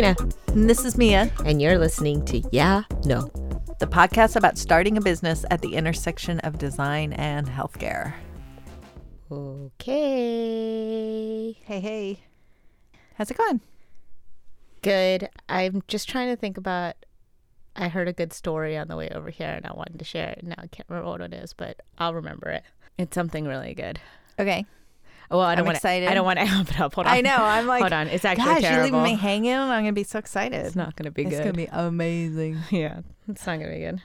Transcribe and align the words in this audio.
this 0.00 0.16
is 0.16 0.16
Tina, 0.16 0.32
And 0.48 0.70
this 0.70 0.84
is 0.84 0.96
Mia, 0.96 1.30
and 1.44 1.60
you're 1.60 1.78
listening 1.78 2.24
to 2.26 2.40
Yeah, 2.52 2.84
No. 3.04 3.22
the 3.80 3.86
podcast 3.86 4.36
about 4.36 4.56
starting 4.56 4.96
a 4.96 5.00
business 5.00 5.44
at 5.50 5.60
the 5.60 5.74
intersection 5.74 6.38
of 6.40 6.58
design 6.58 7.12
and 7.14 7.48
healthcare. 7.48 8.12
Okay. 9.30 9.96
Hey, 11.64 11.80
hey. 11.80 12.20
How's 13.14 13.30
it 13.30 13.36
going? 13.36 13.60
Good. 14.82 15.28
I'm 15.48 15.82
just 15.88 16.08
trying 16.08 16.28
to 16.28 16.36
think 16.36 16.56
about. 16.56 16.94
I 17.74 17.88
heard 17.88 18.08
a 18.08 18.12
good 18.12 18.32
story 18.32 18.76
on 18.76 18.88
the 18.88 18.96
way 18.96 19.08
over 19.10 19.30
here, 19.30 19.50
and 19.50 19.66
I 19.66 19.72
wanted 19.72 19.98
to 19.98 20.04
share 20.04 20.30
it. 20.30 20.44
Now 20.44 20.54
I 20.58 20.66
can't 20.68 20.88
remember 20.88 21.10
what 21.10 21.20
it 21.20 21.34
is, 21.34 21.52
but 21.54 21.80
I'll 21.98 22.14
remember 22.14 22.48
it. 22.50 22.62
It's 22.98 23.14
something 23.14 23.46
really 23.46 23.74
good. 23.74 24.00
Okay. 24.38 24.64
Well, 25.30 25.40
I 25.40 25.54
don't 25.54 25.60
I'm 25.60 25.66
want 25.66 25.76
excited. 25.76 26.08
I 26.08 26.14
don't 26.14 26.24
want 26.24 26.38
to 26.38 26.44
amp 26.46 26.70
it 26.70 26.80
up. 26.80 26.94
Hold 26.94 27.06
on. 27.06 27.12
I 27.12 27.20
know. 27.20 27.36
I'm 27.36 27.66
like, 27.66 27.82
Hold 27.82 27.92
on. 27.92 28.08
It's 28.08 28.24
actually 28.24 28.62
gosh, 28.62 28.62
you're 28.62 28.82
leaving 28.82 29.02
me 29.02 29.14
hanging. 29.14 29.54
I'm 29.54 29.68
going 29.68 29.86
to 29.86 29.92
be 29.92 30.04
so 30.04 30.18
excited. 30.18 30.64
It's 30.64 30.76
not 30.76 30.96
going 30.96 31.04
to 31.04 31.10
be 31.10 31.22
It's 31.22 31.30
good. 31.30 31.36
It's 31.36 31.44
going 31.44 31.66
to 31.66 31.72
be 31.72 31.78
amazing. 31.86 32.58
yeah, 32.70 33.00
it's 33.28 33.46
not 33.46 33.58
going 33.58 33.70
to 33.70 33.76
be 33.76 33.80
good. 33.80 34.02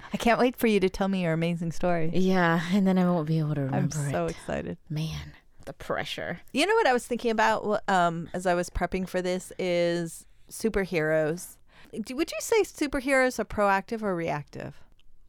I 0.12 0.16
can't 0.16 0.38
wait 0.40 0.56
for 0.56 0.66
you 0.66 0.80
to 0.80 0.88
tell 0.88 1.08
me 1.08 1.22
your 1.22 1.32
amazing 1.32 1.72
story. 1.72 2.10
Yeah, 2.12 2.60
and 2.72 2.86
then 2.86 2.98
I 2.98 3.04
won't 3.04 3.28
be 3.28 3.38
able 3.38 3.54
to 3.54 3.62
remember. 3.62 3.98
I'm 3.98 4.10
so 4.10 4.26
it. 4.26 4.32
excited. 4.32 4.78
Man, 4.88 5.32
the 5.66 5.72
pressure. 5.72 6.40
You 6.52 6.66
know 6.66 6.74
what 6.74 6.86
I 6.86 6.92
was 6.92 7.06
thinking 7.06 7.30
about 7.30 7.82
um, 7.88 8.28
as 8.32 8.46
I 8.46 8.54
was 8.54 8.70
prepping 8.70 9.08
for 9.08 9.22
this 9.22 9.52
is 9.58 10.26
superheroes. 10.50 11.56
Would 11.92 12.30
you 12.30 12.38
say 12.40 12.62
superheroes 12.62 13.38
are 13.38 13.44
proactive 13.44 14.02
or 14.02 14.14
reactive? 14.14 14.80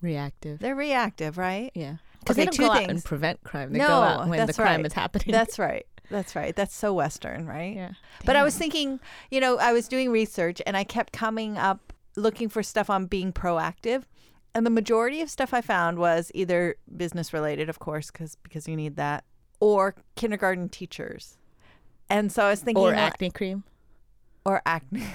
Reactive. 0.02 0.60
They're 0.60 0.76
reactive, 0.76 1.38
right? 1.38 1.72
Yeah. 1.76 1.98
Because 2.22 2.38
Okay, 2.38 2.46
they 2.46 2.58
don't 2.58 2.68
go 2.68 2.74
out 2.74 2.90
and 2.90 3.04
prevent 3.04 3.44
crime. 3.44 3.74
They 3.74 3.80
No, 3.80 3.88
go 3.88 3.94
out 3.94 4.28
when 4.30 4.48
the 4.48 4.54
crime 4.54 4.78
right. 4.78 4.86
is 4.86 4.94
happening. 4.94 5.32
That's 5.32 5.60
right. 5.70 5.86
That's 6.10 6.36
right. 6.36 6.56
That's 6.56 6.76
so 6.76 6.94
Western, 6.94 7.46
right? 7.46 7.76
yeah. 7.76 7.92
But 8.26 8.36
I 8.36 8.44
was 8.44 8.58
thinking, 8.58 9.00
you 9.30 9.40
know, 9.40 9.58
I 9.58 9.72
was 9.74 9.88
doing 9.88 10.10
research 10.12 10.62
and 10.66 10.76
I 10.76 10.84
kept 10.84 11.14
coming 11.14 11.58
up 11.58 11.94
looking 12.18 12.50
for 12.50 12.62
stuff 12.64 12.90
on 12.90 13.06
being 13.06 13.32
proactive. 13.32 14.04
And 14.54 14.66
the 14.66 14.70
majority 14.70 15.22
of 15.22 15.30
stuff 15.30 15.54
I 15.54 15.62
found 15.62 15.98
was 16.00 16.30
either 16.36 16.76
business 16.98 17.32
related, 17.32 17.70
of 17.70 17.80
course, 17.80 18.12
because 18.12 18.36
because 18.44 18.68
you 18.68 18.76
need 18.76 18.98
that, 18.98 19.24
or 19.62 19.96
kindergarten 20.16 20.68
teachers. 20.68 21.38
And 22.10 22.30
so 22.32 22.44
I 22.44 22.50
was 22.50 22.60
thinking, 22.60 22.84
or 22.84 22.90
like- 22.92 22.98
acne 23.00 23.30
cream. 23.32 23.64
or 24.46 24.62
acne. 24.66 25.06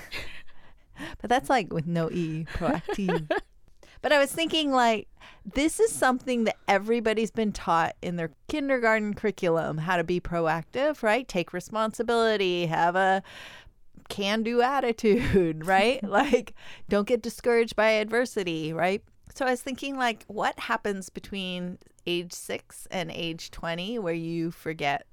but 1.20 1.29
that's 1.29 1.51
like 1.51 1.70
with 1.73 1.87
no 1.87 2.11
e, 2.11 2.47
proactive. 2.55 3.31
but 4.01 4.13
I 4.13 4.19
was 4.19 4.33
thinking 4.33 4.73
like 4.73 5.09
this 5.55 5.78
is 5.78 5.92
something 5.92 6.44
that 6.44 6.56
everybody's 6.66 7.30
been 7.30 7.52
taught 7.52 7.94
in 8.02 8.16
their 8.16 8.30
kindergarten 8.48 9.14
curriculum 9.14 9.78
how 9.78 9.97
to 9.97 10.05
be 10.05 10.20
proactive, 10.20 11.02
right? 11.02 11.27
Take 11.27 11.52
responsibility, 11.52 12.66
have 12.66 12.97
a 12.97 13.22
can 14.08 14.42
do 14.42 14.61
attitude, 14.61 15.67
right? 15.67 16.02
like 16.08 16.55
don't 16.89 17.06
get 17.06 17.22
discouraged 17.22 17.77
by 17.77 17.91
adversity, 17.91 18.72
right? 18.72 19.02
So 19.34 19.47
I 19.47 19.50
was 19.50 19.62
thinking 19.62 19.97
like 19.97 20.24
what 20.27 20.58
happens 20.58 21.11
between 21.11 21.78
age 22.06 22.33
6 22.33 22.89
and 22.91 23.11
age 23.11 23.50
20 23.50 23.98
where 23.98 24.14
you 24.14 24.50
forget 24.50 25.06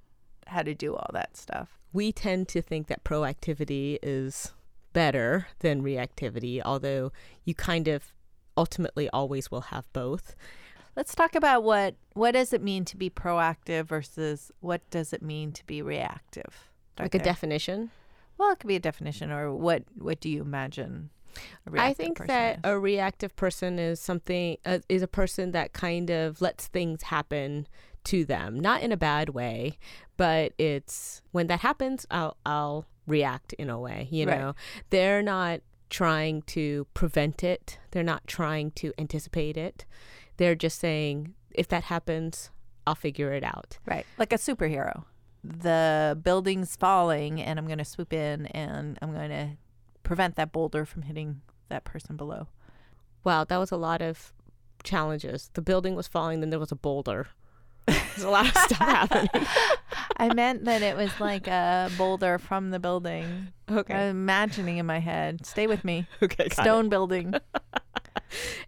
how 0.47 0.61
to 0.61 0.73
do 0.73 0.95
all 0.95 1.09
that 1.13 1.38
stuff. 1.38 1.79
we 1.91 2.11
tend 2.11 2.47
to 2.49 2.61
think 2.61 2.88
that 2.88 3.03
proactivity 3.03 3.97
is 4.01 4.51
better 4.93 5.47
than 5.59 5.81
reactivity, 5.81 6.61
although 6.63 7.11
you 7.45 7.55
kind 7.55 7.88
of 7.88 8.13
ultimately 8.58 9.09
always 9.09 9.50
will 9.52 9.62
have 9.62 9.91
both. 9.94 10.36
Let's 10.96 11.16
talk 11.16 11.34
about 11.36 11.64
what 11.64 11.96
what 12.14 12.31
does 12.31 12.53
it 12.53 12.62
mean 12.62 12.86
to 12.86 12.97
be 12.97 13.09
proactive 13.09 13.86
versus 13.86 14.52
what 14.59 14.88
does 14.91 15.12
it 15.14 15.22
mean 15.22 15.52
to 15.53 15.66
be 15.66 15.81
reactive? 15.81 16.69
Like 17.00 17.16
a 17.16 17.19
definition. 17.19 17.90
Well, 18.38 18.52
it 18.52 18.59
could 18.59 18.68
be 18.68 18.75
a 18.75 18.80
definition, 18.80 19.31
or 19.31 19.53
what 19.56 19.84
what 19.97 20.19
do 20.19 20.30
you 20.30 20.41
imagine? 20.41 21.09
I 21.75 21.94
think 21.94 22.19
that 22.28 22.56
is? 22.58 22.62
a 22.64 22.78
reactive 22.78 23.36
person 23.36 23.80
is 23.80 24.00
something 24.00 24.58
uh, 24.66 24.80
is 24.88 25.02
a 25.02 25.08
person 25.08 25.52
that 25.52 25.74
kind 25.74 26.12
of 26.12 26.41
lets 26.41 26.68
things 26.68 27.03
happen 27.03 27.68
to 28.06 28.24
them, 28.25 28.59
not 28.59 28.81
in 28.84 28.91
a 28.91 28.97
bad 28.97 29.30
way, 29.30 29.78
but 30.18 30.53
it's 30.59 31.22
when 31.31 31.47
that 31.47 31.62
happens, 31.62 32.06
I'll 32.12 32.38
I'll 32.46 32.85
react 33.08 33.53
in 33.53 33.70
a 33.70 33.80
way. 33.80 34.08
You 34.12 34.28
Right. 34.28 34.38
know, 34.40 34.56
they're 34.91 35.24
not 35.24 35.62
trying 35.93 36.41
to 36.41 36.87
prevent 36.95 37.43
it. 37.43 37.77
They're 37.91 38.01
not 38.01 38.25
trying 38.25 38.71
to 38.71 38.91
anticipate 38.97 39.55
it. 39.55 39.85
They're 40.37 40.55
just 40.55 40.79
saying, 40.79 41.35
if 41.51 41.67
that 41.67 41.83
happens, 41.83 42.49
I'll 42.87 42.95
figure 42.95 43.31
it 43.31 43.43
out. 43.43 43.77
right, 43.85 44.05
like 44.17 44.33
a 44.33 44.37
superhero. 44.37 45.05
The 45.43 46.17
building's 46.21 46.75
falling, 46.75 47.39
and 47.39 47.59
I'm 47.59 47.67
going 47.67 47.77
to 47.77 47.85
swoop 47.85 48.11
in, 48.11 48.47
and 48.47 48.97
I'm 49.03 49.13
going 49.13 49.29
to 49.29 49.49
prevent 50.01 50.35
that 50.35 50.51
boulder 50.51 50.83
from 50.83 51.03
hitting 51.03 51.41
that 51.69 51.83
person 51.83 52.17
below. 52.17 52.47
Wow, 53.23 53.43
that 53.43 53.57
was 53.57 53.71
a 53.71 53.77
lot 53.77 54.01
of 54.01 54.33
challenges. 54.83 55.51
The 55.53 55.61
building 55.61 55.95
was 55.95 56.07
falling, 56.07 56.39
then 56.39 56.49
there 56.49 56.59
was 56.59 56.71
a 56.71 56.75
boulder. 56.75 57.27
There's 57.85 58.23
a 58.23 58.29
lot 58.29 58.47
of 58.47 58.57
stuff 58.57 58.77
happening. 58.79 59.47
I 60.18 60.34
meant 60.34 60.66
that 60.66 60.81
it 60.81 60.96
was 60.96 61.12
like 61.19 61.47
a 61.47 61.90
boulder 61.97 62.38
from 62.38 62.72
the 62.72 62.79
building. 62.79 63.47
Okay. 63.69 63.94
I'm 63.94 64.09
imagining 64.09 64.78
in 64.78 64.85
my 64.85 65.00
head. 65.00 65.46
Stay 65.46 65.68
with 65.68 65.84
me. 65.84 66.07
okay. 66.22 66.35
got 66.35 66.47
it. 66.47 66.53
Stone 66.53 66.90
building. 66.90 67.34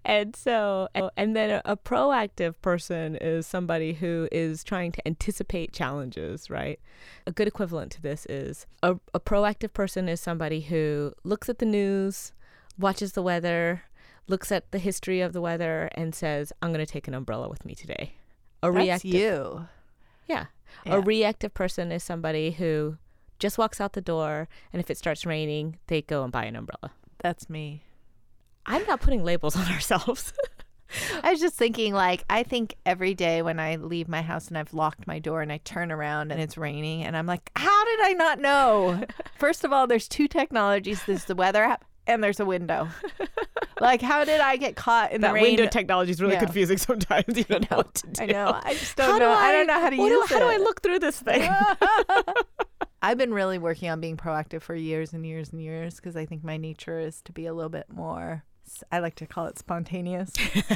And 0.03 0.35
so, 0.35 0.87
and 1.17 1.35
then 1.35 1.49
a, 1.49 1.61
a 1.65 1.77
proactive 1.77 2.53
person 2.61 3.15
is 3.15 3.47
somebody 3.47 3.93
who 3.93 4.27
is 4.31 4.63
trying 4.63 4.91
to 4.93 5.07
anticipate 5.07 5.73
challenges, 5.73 6.49
right? 6.49 6.79
A 7.25 7.31
good 7.31 7.47
equivalent 7.47 7.91
to 7.93 8.01
this 8.01 8.25
is 8.27 8.67
a, 8.83 8.97
a 9.13 9.19
proactive 9.19 9.73
person 9.73 10.07
is 10.07 10.21
somebody 10.21 10.61
who 10.61 11.13
looks 11.23 11.49
at 11.49 11.59
the 11.59 11.65
news, 11.65 12.33
watches 12.77 13.13
the 13.13 13.23
weather, 13.23 13.83
looks 14.27 14.51
at 14.51 14.71
the 14.71 14.79
history 14.79 15.21
of 15.21 15.33
the 15.33 15.41
weather, 15.41 15.89
and 15.95 16.13
says, 16.13 16.53
I'm 16.61 16.71
going 16.71 16.85
to 16.85 16.91
take 16.91 17.07
an 17.07 17.13
umbrella 17.13 17.49
with 17.49 17.65
me 17.65 17.73
today. 17.75 18.13
A 18.61 18.71
That's 18.71 18.83
reactive, 18.83 19.13
you. 19.13 19.67
Yeah. 20.25 20.45
Yeah. 20.85 20.95
A 20.95 20.99
reactive 21.01 21.53
person 21.53 21.91
is 21.91 22.03
somebody 22.03 22.51
who 22.51 22.97
just 23.39 23.57
walks 23.57 23.81
out 23.81 23.93
the 23.93 24.01
door, 24.01 24.47
and 24.71 24.79
if 24.79 24.89
it 24.89 24.97
starts 24.97 25.25
raining, 25.25 25.77
they 25.87 26.01
go 26.01 26.23
and 26.23 26.31
buy 26.31 26.45
an 26.45 26.55
umbrella. 26.55 26.91
That's 27.19 27.49
me. 27.49 27.83
I'm 28.65 28.85
not 28.85 29.01
putting 29.01 29.23
labels 29.23 29.55
on 29.55 29.67
ourselves. 29.71 30.33
I 31.23 31.31
was 31.31 31.39
just 31.39 31.55
thinking, 31.55 31.93
like, 31.93 32.23
I 32.29 32.43
think 32.43 32.75
every 32.85 33.13
day 33.13 33.41
when 33.41 33.59
I 33.59 33.75
leave 33.75 34.07
my 34.07 34.21
house 34.21 34.47
and 34.47 34.57
I've 34.57 34.73
locked 34.73 35.07
my 35.07 35.19
door 35.19 35.41
and 35.41 35.51
I 35.51 35.57
turn 35.57 35.91
around 35.91 36.31
and 36.31 36.39
it's 36.41 36.57
raining, 36.57 37.03
and 37.03 37.17
I'm 37.17 37.25
like, 37.25 37.51
how 37.55 37.85
did 37.85 37.99
I 38.01 38.13
not 38.13 38.39
know? 38.39 39.03
First 39.37 39.63
of 39.63 39.73
all, 39.73 39.87
there's 39.87 40.07
two 40.07 40.27
technologies 40.27 41.03
there's 41.05 41.25
the 41.25 41.35
weather 41.35 41.63
app 41.63 41.85
and 42.07 42.23
there's 42.23 42.39
a 42.39 42.45
window. 42.45 42.87
like, 43.81 44.01
how 44.01 44.23
did 44.25 44.39
I 44.41 44.57
get 44.57 44.75
caught 44.75 45.11
in 45.11 45.21
that 45.21 45.29
the 45.29 45.33
rain? 45.33 45.43
window 45.43 45.67
technology 45.67 46.11
is 46.11 46.21
really 46.21 46.33
Yeah. 46.35 46.39
confusing 46.45 46.77
sometimes. 46.77 47.25
You 47.37 47.43
don't 47.43 47.69
know 47.71 47.77
what 47.77 47.93
to 47.95 48.07
do. 48.07 48.23
I 48.23 48.25
know. 48.27 48.59
I 48.63 48.73
just 48.73 48.95
don't 48.95 49.07
How 49.09 49.19
do 49.19 49.25
know. 49.25 49.31
I, 49.31 49.51
don't 49.51 49.67
know 49.67 49.79
how 49.79 49.89
to 49.89 49.97
what 49.97 50.09
do- 50.09 50.15
use 50.15 50.29
How 50.29 50.39
do 50.39 50.45
I 50.45 50.57
look 50.57 50.81
through 50.81 50.99
this 50.99 51.19
thing? 51.19 51.49
I've 53.01 53.17
been 53.17 53.33
really 53.33 53.57
working 53.59 53.89
on 53.89 54.01
being 54.01 54.17
proactive 54.17 54.61
for 54.63 54.73
years 54.73 55.13
and 55.13 55.25
years 55.25 55.51
and 55.51 55.61
years 55.61 55.95
because 55.97 56.15
I 56.15 56.25
think 56.25 56.43
my 56.43 56.57
nature 56.57 56.97
is 56.99 57.21
to 57.23 57.31
be 57.31 57.45
a 57.45 57.53
little 57.53 57.69
bit 57.69 57.85
more. 57.91 58.43
I 58.91 58.97
like 58.97 59.13
to 59.15 59.27
call 59.27 59.45
it 59.45 59.59
spontaneous, 59.59 60.31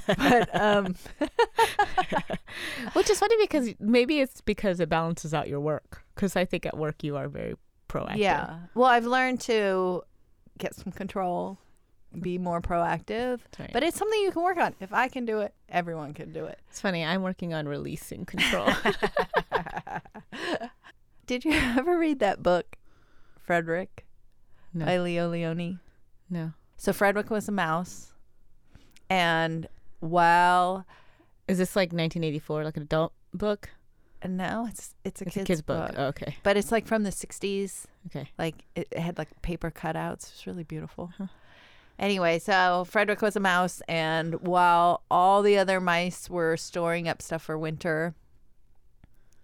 but 0.05 0.55
um, 0.55 0.95
Which 2.93 3.09
is 3.09 3.19
funny 3.19 3.35
because 3.41 3.69
maybe 3.79 4.19
it's 4.19 4.41
because 4.41 4.79
it 4.79 4.89
balances 4.89 5.33
out 5.33 5.47
your 5.47 5.59
work. 5.59 6.03
Because 6.13 6.35
I 6.35 6.45
think 6.45 6.65
at 6.67 6.77
work 6.77 7.03
you 7.03 7.15
are 7.17 7.27
very 7.27 7.55
proactive. 7.87 8.17
Yeah. 8.17 8.57
Well, 8.75 8.87
I've 8.89 9.05
learned 9.05 9.41
to 9.41 10.03
get 10.59 10.75
some 10.75 10.91
control, 10.91 11.57
be 12.21 12.37
more 12.37 12.61
proactive, 12.61 13.39
Right. 13.59 13.71
but 13.73 13.83
it's 13.83 13.97
something 13.97 14.19
you 14.21 14.31
can 14.31 14.43
work 14.43 14.57
on. 14.57 14.75
If 14.79 14.93
I 14.93 15.07
can 15.07 15.25
do 15.25 15.39
it, 15.41 15.53
everyone 15.69 16.13
can 16.13 16.31
do 16.31 16.45
it. 16.45 16.59
It's 16.69 16.79
funny. 16.79 17.03
I'm 17.03 17.23
working 17.23 17.53
on 17.53 17.67
releasing 17.67 18.25
control. 18.25 18.69
Did 21.25 21.45
you 21.45 21.51
ever 21.53 21.97
read 21.97 22.19
that 22.19 22.41
book, 22.41 22.75
Frederick 23.43 24.05
no, 24.73 24.85
by 24.85 24.97
Leo 24.99 25.31
Lionni? 25.31 25.79
no. 26.29 26.53
So 26.77 26.93
Frederick 26.93 27.29
was 27.29 27.49
a 27.49 27.51
mouse, 27.51 28.13
and 29.09 29.67
while 29.99 30.85
Is 31.47 31.57
this 31.57 31.75
like 31.75 31.87
1984, 31.89 32.63
like 32.63 32.77
an 32.77 32.83
adult 32.83 33.11
book? 33.33 33.69
No, 34.27 34.67
it's 34.69 34.95
it's 35.03 35.21
a 35.21 35.25
It's 35.25 35.33
kid's, 35.35 35.43
a 35.43 35.47
kid's 35.47 35.61
book. 35.61 35.91
Oh, 35.97 36.05
okay. 36.07 36.35
but 36.43 36.57
it's 36.57 36.71
like 36.71 36.85
from 36.85 37.03
the 37.03 37.09
'60s. 37.09 37.85
Okay. 38.07 38.29
Like 38.37 38.65
it, 38.75 38.87
it 38.91 38.99
had 38.99 39.17
like 39.17 39.41
paper 39.41 39.71
cutouts. 39.71 40.31
It's 40.31 40.47
really 40.47 40.63
beautiful. 40.63 41.11
Huh. 41.17 41.27
Anyway, 41.97 42.39
so 42.39 42.85
Frederick 42.87 43.21
was 43.21 43.35
a 43.35 43.41
mouse, 43.41 43.81
and 43.89 44.35
while 44.41 45.03
all 45.11 45.41
the 45.41 45.57
other 45.57 45.81
mice 45.81 46.29
were 46.29 46.55
storing 46.55 47.09
up 47.09 47.21
stuff 47.21 47.41
for 47.41 47.57
winter, 47.57 48.15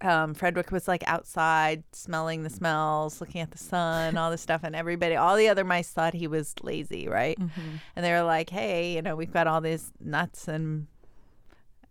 um, 0.02 0.34
Frederick 0.34 0.72
was 0.72 0.88
like 0.88 1.04
outside 1.06 1.84
smelling 1.92 2.44
the 2.44 2.50
smells, 2.50 3.20
looking 3.20 3.42
at 3.42 3.52
the 3.52 3.58
sun, 3.58 4.16
all 4.18 4.32
this 4.32 4.42
stuff, 4.42 4.62
and 4.64 4.74
everybody, 4.76 5.16
all 5.16 5.36
the 5.36 5.50
other 5.50 5.64
mice 5.66 5.90
thought 5.90 6.14
he 6.14 6.28
was 6.28 6.54
lazy, 6.62 7.08
right? 7.10 7.38
Mm-hmm. 7.40 7.62
And 7.96 8.06
they 8.06 8.12
were 8.12 8.24
like, 8.24 8.50
"Hey, 8.50 8.94
you 8.94 9.02
know, 9.02 9.16
we've 9.18 9.34
got 9.34 9.48
all 9.48 9.60
these 9.62 9.92
nuts 10.00 10.48
and 10.48 10.88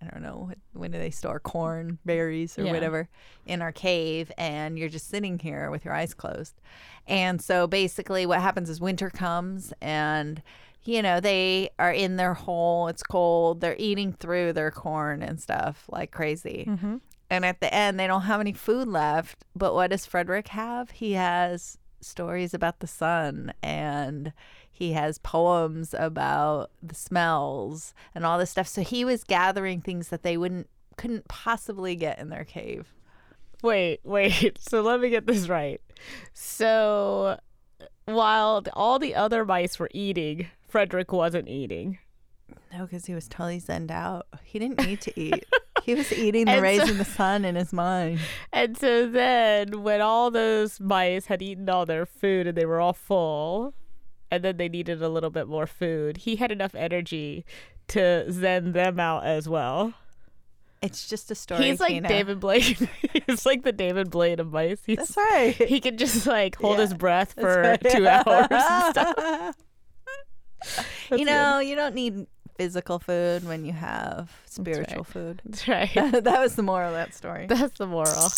I 0.07 0.11
don't 0.13 0.23
know 0.23 0.51
when 0.73 0.91
do 0.91 0.99
they 0.99 1.11
store 1.11 1.41
corn, 1.41 1.99
berries, 2.05 2.59
or 2.59 2.65
Yeah. 2.65 2.73
whatever 2.73 3.09
in 3.47 3.63
our 3.63 3.73
cave, 3.73 4.31
and 4.39 4.79
you're 4.79 4.89
just 4.89 5.09
sitting 5.09 5.39
here 5.39 5.71
with 5.71 5.85
your 5.85 5.95
eyes 5.95 6.15
closed. 6.15 6.61
And 7.07 7.41
so 7.43 7.67
basically, 7.67 8.27
what 8.27 8.41
happens 8.41 8.69
is 8.71 8.81
winter 8.81 9.11
comes, 9.11 9.73
and 9.81 10.43
you 10.85 11.01
know 11.03 11.21
they 11.21 11.71
are 11.79 11.93
in 11.93 12.17
their 12.17 12.35
hole. 12.35 12.89
It's 12.89 13.03
cold. 13.03 13.61
They're 13.61 13.77
eating 13.79 14.13
through 14.13 14.53
their 14.53 14.71
corn 14.71 15.23
and 15.23 15.41
stuff 15.41 15.85
like 15.89 16.11
crazy. 16.11 16.65
Mm-hmm. 16.69 16.97
And 17.31 17.45
at 17.45 17.61
the 17.61 17.73
end, 17.73 17.99
they 17.99 18.07
don't 18.07 18.23
have 18.23 18.41
any 18.41 18.53
food 18.53 18.87
left. 18.87 19.45
But 19.57 19.75
what 19.75 19.91
does 19.91 20.05
Frederick 20.07 20.49
have? 20.49 20.91
He 20.91 21.13
has 21.13 21.79
stories 22.01 22.53
about 22.53 22.81
the 22.81 22.87
sun 22.87 23.53
and 23.63 24.33
he 24.77 24.93
has 24.93 25.19
poems 25.19 25.95
about 25.97 26.73
the 26.83 26.97
smells 26.97 27.95
and 28.13 28.27
all 28.27 28.39
this 28.39 28.51
stuff. 28.51 28.67
So 28.67 28.83
he 28.83 29.05
was 29.05 29.23
gathering 29.23 29.81
things 29.81 30.09
that 30.09 30.25
they 30.25 30.37
wouldn't 30.37 30.69
couldn't 30.97 31.29
possibly 31.29 31.95
get 31.95 32.19
in 32.19 32.29
their 32.29 32.45
cave. 32.45 32.93
Wait, 33.63 34.01
wait. 34.05 34.59
So 34.59 34.83
let 34.83 35.01
me 35.01 35.11
get 35.11 35.27
this 35.27 35.49
right. 35.49 35.81
So 36.33 37.39
while 38.07 38.65
all 38.73 38.99
the 38.99 39.15
other 39.15 39.45
mice 39.45 39.79
were 39.79 39.91
eating, 39.95 40.49
Frederick 40.67 41.13
wasn't 41.13 41.49
eating. 41.49 41.99
No, 42.73 42.83
because 42.83 43.07
he 43.07 43.15
was 43.15 43.29
totally 43.29 43.61
zenned 43.61 43.93
out. 43.93 44.27
He 44.43 44.59
didn't 44.59 44.85
need 44.85 45.01
to 45.03 45.19
eat. 45.19 45.47
he 45.85 45.95
was 45.95 46.13
eating 46.13 46.47
the 46.47 46.61
rays 46.61 46.83
so- 46.83 46.89
in 46.89 46.99
the 46.99 47.05
sun 47.05 47.45
in 47.45 47.55
his 47.55 47.73
mind. 47.73 48.19
And 48.53 48.77
so 48.77 49.09
then, 49.09 49.85
when 49.85 50.01
all 50.01 50.33
those 50.33 50.81
mice 50.81 51.27
had 51.27 51.43
eaten 51.43 51.69
all 51.69 51.87
their 51.87 52.07
food 52.07 52.49
and 52.49 52.59
they 52.59 52.67
were 52.67 52.81
all 52.81 52.93
full, 52.93 53.73
and 54.35 54.45
then 54.45 54.57
they 54.57 54.69
needed 54.69 55.03
a 55.03 55.09
little 55.09 55.31
bit 55.31 55.47
more 55.47 55.67
food, 55.67 56.19
he 56.19 56.37
had 56.37 56.51
enough 56.51 56.75
energy 56.75 57.45
to 57.89 58.31
zen 58.31 58.73
them 58.73 58.99
out 58.99 59.25
as 59.25 59.49
well. 59.49 59.95
It's 60.83 61.09
just 61.09 61.31
a 61.31 61.35
story. 61.35 61.65
He's 61.65 61.81
like. 61.81 62.07
David 62.07 62.41
Blaine. 62.41 62.61
He's 63.27 63.47
like 63.47 63.63
the 63.63 63.73
David 63.73 64.11
Blaine 64.11 64.39
of 64.39 64.53
mice. 64.53 64.83
He's, 64.85 64.99
That's 64.99 65.17
right. 65.17 65.55
he 65.55 65.81
can 65.81 65.97
just 65.97 66.27
like 66.27 66.57
hold 66.57 66.79
his 66.79 66.93
breath 66.93 67.33
for 67.33 67.63
right. 67.63 67.91
two 67.91 68.07
hours 68.07 68.49
and 68.51 68.91
stuff. 68.91 69.17
That's 71.09 71.21
you 71.21 71.25
know, 71.25 71.59
you 71.59 71.75
don't 71.75 71.95
need 71.95 72.27
physical 72.57 72.99
food 72.99 73.47
when 73.47 73.65
you 73.65 73.73
have 73.73 74.31
spiritual 74.45 74.99
right. 74.99 75.07
food. 75.07 75.43
That's 75.45 75.69
right. 75.69 75.93
that 75.95 76.41
was 76.41 76.57
the 76.57 76.63
moral 76.63 76.89
of 76.89 76.95
that 76.95 77.15
story. 77.15 77.47
That's 77.47 77.79
the 77.79 77.87
moral. 77.87 78.29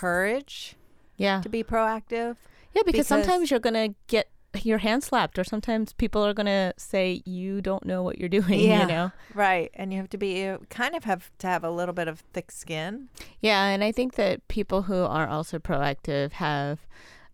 Courage 0.00 0.76
Yeah. 1.16 1.40
to 1.42 1.48
be 1.48 1.62
proactive. 1.62 2.36
Yeah, 2.74 2.82
because, 2.86 3.06
Because- 3.06 3.06
sometimes 3.08 3.50
you're 3.50 3.60
gonna 3.68 3.90
get 4.06 4.26
your 4.64 4.78
hand 4.78 5.04
slapped, 5.04 5.38
or 5.38 5.44
sometimes 5.44 5.92
people 5.92 6.26
are 6.26 6.34
gonna 6.34 6.72
say 6.76 7.22
you 7.24 7.60
don't 7.60 7.84
know 7.84 8.02
what 8.02 8.18
you're 8.18 8.28
doing. 8.40 8.60
Yeah. 8.60 8.80
You 8.82 8.86
know. 8.94 9.12
Right. 9.34 9.70
And 9.74 9.92
you 9.92 9.98
have 10.00 10.10
to 10.10 10.18
be 10.18 10.40
you 10.42 10.66
kind 10.70 10.94
of 10.96 11.04
have 11.04 11.30
to 11.38 11.46
have 11.46 11.62
a 11.62 11.70
little 11.70 11.94
bit 11.94 12.08
of 12.08 12.20
thick 12.32 12.50
skin. 12.50 13.08
Yeah, 13.40 13.66
and 13.66 13.84
I 13.84 13.92
think 13.92 14.14
that 14.14 14.46
people 14.48 14.82
who 14.82 15.00
are 15.04 15.28
also 15.28 15.58
proactive 15.58 16.32
have 16.32 16.80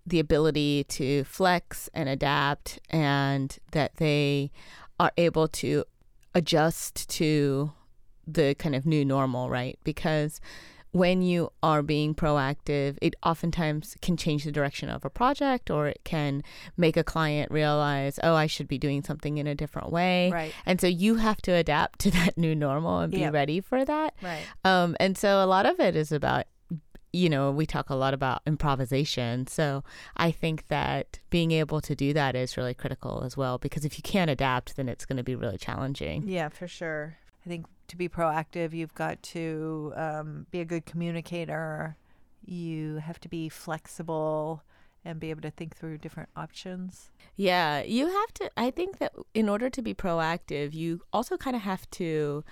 the 0.07 0.21
ability 0.21 0.85
to 0.85 1.25
flex 1.25 1.89
and 1.95 2.09
adapt, 2.09 2.79
and 2.91 3.59
that 3.73 3.97
they 3.97 4.51
are 5.01 5.11
able 5.17 5.49
to 5.49 5.85
adjust 6.35 7.09
to 7.09 7.73
the 8.27 8.55
kind 8.59 8.75
of 8.75 8.85
new 8.87 9.05
normal, 9.05 9.49
right? 9.51 9.79
Because 9.85 10.41
when 10.93 11.21
you 11.23 11.51
are 11.63 11.83
being 11.83 12.15
proactive, 12.15 12.97
it 13.03 13.15
oftentimes 13.23 13.97
can 14.01 14.17
change 14.17 14.45
the 14.45 14.53
direction 14.53 14.89
of 14.89 15.05
a 15.05 15.11
project 15.11 15.71
or 15.71 15.89
it 15.89 16.01
can 16.05 16.43
make 16.77 16.97
a 16.97 17.05
client 17.05 17.51
realize, 17.51 18.19
oh, 18.23 18.35
I 18.35 18.47
should 18.47 18.67
be 18.69 18.79
doing 18.79 19.03
something 19.03 19.37
in 19.39 19.47
a 19.47 19.55
different 19.55 19.91
way. 19.93 20.31
Right. 20.31 20.53
And 20.65 20.81
so 20.81 20.87
you 20.87 21.17
have 21.17 21.43
to 21.43 21.53
adapt 21.53 21.99
to 22.01 22.11
that 22.19 22.39
new 22.39 22.55
normal 22.55 23.01
and 23.01 23.13
be 23.13 23.19
Yep. 23.21 23.33
ready 23.35 23.61
for 23.61 23.85
that. 23.85 24.15
Right. 24.23 24.43
Um, 24.65 24.97
and 24.99 25.19
so 25.19 25.45
a 25.45 25.47
lot 25.47 25.67
of 25.67 25.79
it 25.81 25.97
is 25.97 26.13
about, 26.13 26.45
you 27.13 27.29
know, 27.29 27.51
we 27.51 27.67
talk 27.67 27.91
a 27.91 27.95
lot 27.95 28.15
about 28.15 28.43
improvisation. 28.47 29.47
So 29.47 29.85
I 30.17 30.31
think 30.31 30.69
that 30.69 31.19
being 31.31 31.51
able 31.53 31.81
to 31.83 31.95
do 31.95 32.13
that 32.15 32.35
is 32.37 32.57
really 32.57 32.75
critical 32.75 33.23
as 33.25 33.37
well, 33.37 33.59
because 33.59 33.85
if 33.85 33.99
you 33.99 34.03
can't 34.03 34.31
adapt, 34.31 34.77
then 34.77 34.89
it's 34.89 35.05
going 35.05 35.17
to 35.19 35.23
be 35.23 35.35
really 35.35 35.59
challenging. 35.59 36.29
Yeah, 36.29 36.49
for 36.49 36.69
sure. 36.69 37.17
I 37.45 37.49
think 37.49 37.67
to 37.89 37.97
be 37.97 38.09
proactive, 38.09 38.73
you've 38.73 38.95
got 38.95 39.23
to 39.25 39.93
um, 39.97 40.47
be 40.51 40.61
a 40.61 40.65
good 40.65 40.87
communicator. 40.87 41.97
You 42.45 42.97
have 42.97 43.21
to 43.21 43.29
be 43.29 43.49
flexible 43.49 44.63
and 45.05 45.21
be 45.21 45.31
able 45.31 45.43
to 45.43 45.51
think 45.51 45.77
through 45.77 45.99
different 45.99 46.29
options. 46.37 47.11
Yeah, 47.37 47.83
you 47.83 48.09
have 48.09 48.35
to. 48.35 48.51
I 48.57 48.71
think 48.71 48.99
that 48.99 49.13
in 49.35 49.49
order 49.49 49.71
to 49.71 49.83
be 49.83 49.95
proactive, 49.95 50.75
you 50.75 51.03
also 51.13 51.37
kind 51.37 51.55
of 51.55 51.63
have 51.63 51.89
to 51.93 52.45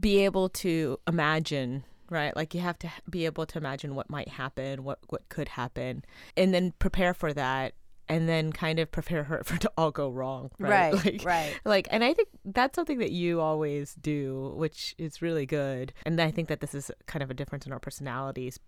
be 0.00 0.24
able 0.24 0.48
to 0.50 0.98
imagine, 1.08 1.84
right? 2.10 2.36
Like 2.36 2.54
you 2.54 2.60
have 2.60 2.78
to 2.80 2.90
be 3.08 3.24
able 3.24 3.46
to 3.46 3.58
imagine 3.58 3.94
what 3.94 4.10
might 4.10 4.28
happen, 4.28 4.84
what 4.84 4.98
what 5.08 5.28
could 5.28 5.48
happen, 5.48 6.04
and 6.36 6.52
then 6.52 6.72
prepare 6.78 7.14
for 7.14 7.32
that, 7.32 7.74
and 8.08 8.28
then 8.28 8.52
kind 8.52 8.78
of 8.78 8.90
prepare 8.90 9.24
her 9.24 9.42
for 9.44 9.54
it 9.54 9.60
to 9.62 9.72
all 9.76 9.90
go 9.90 10.08
wrong, 10.08 10.50
right? 10.58 10.94
Like, 11.04 11.22
right. 11.24 11.60
like 11.64 11.88
and 11.90 12.04
i 12.04 12.14
think 12.14 12.28
that's 12.44 12.76
something 12.76 12.98
that 12.98 13.10
you 13.10 13.40
always 13.40 13.94
do 13.94 14.52
which 14.56 14.94
is 14.98 15.20
really 15.20 15.44
good 15.44 15.92
and 16.06 16.20
i 16.20 16.30
think 16.30 16.48
that 16.48 16.60
this 16.60 16.74
is 16.74 16.90
kind 17.06 17.22
of 17.22 17.30
a 17.30 17.34
difference 17.34 17.66
in 17.66 17.72
our 17.72 17.78
personalities 17.78 18.58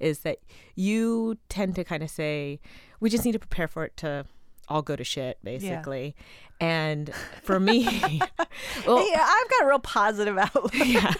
is 0.00 0.20
that 0.20 0.38
you 0.74 1.36
tend 1.48 1.74
to 1.74 1.84
kind 1.84 2.02
of 2.02 2.10
say 2.10 2.60
we 3.00 3.10
just 3.10 3.24
need 3.24 3.32
to 3.32 3.38
prepare 3.38 3.68
for 3.68 3.84
it 3.84 3.96
to 3.98 4.24
all 4.68 4.82
go 4.82 4.96
to 4.96 5.04
shit 5.04 5.38
basically 5.44 6.14
and 6.60 7.12
for 7.42 7.60
me 7.60 7.84
well 8.86 9.10
yeah, 9.10 9.26
I've 9.28 9.50
got 9.50 9.62
a 9.62 9.66
real 9.66 9.78
positive 9.78 10.38
outlook. 10.38 10.72
yeah 10.84 11.12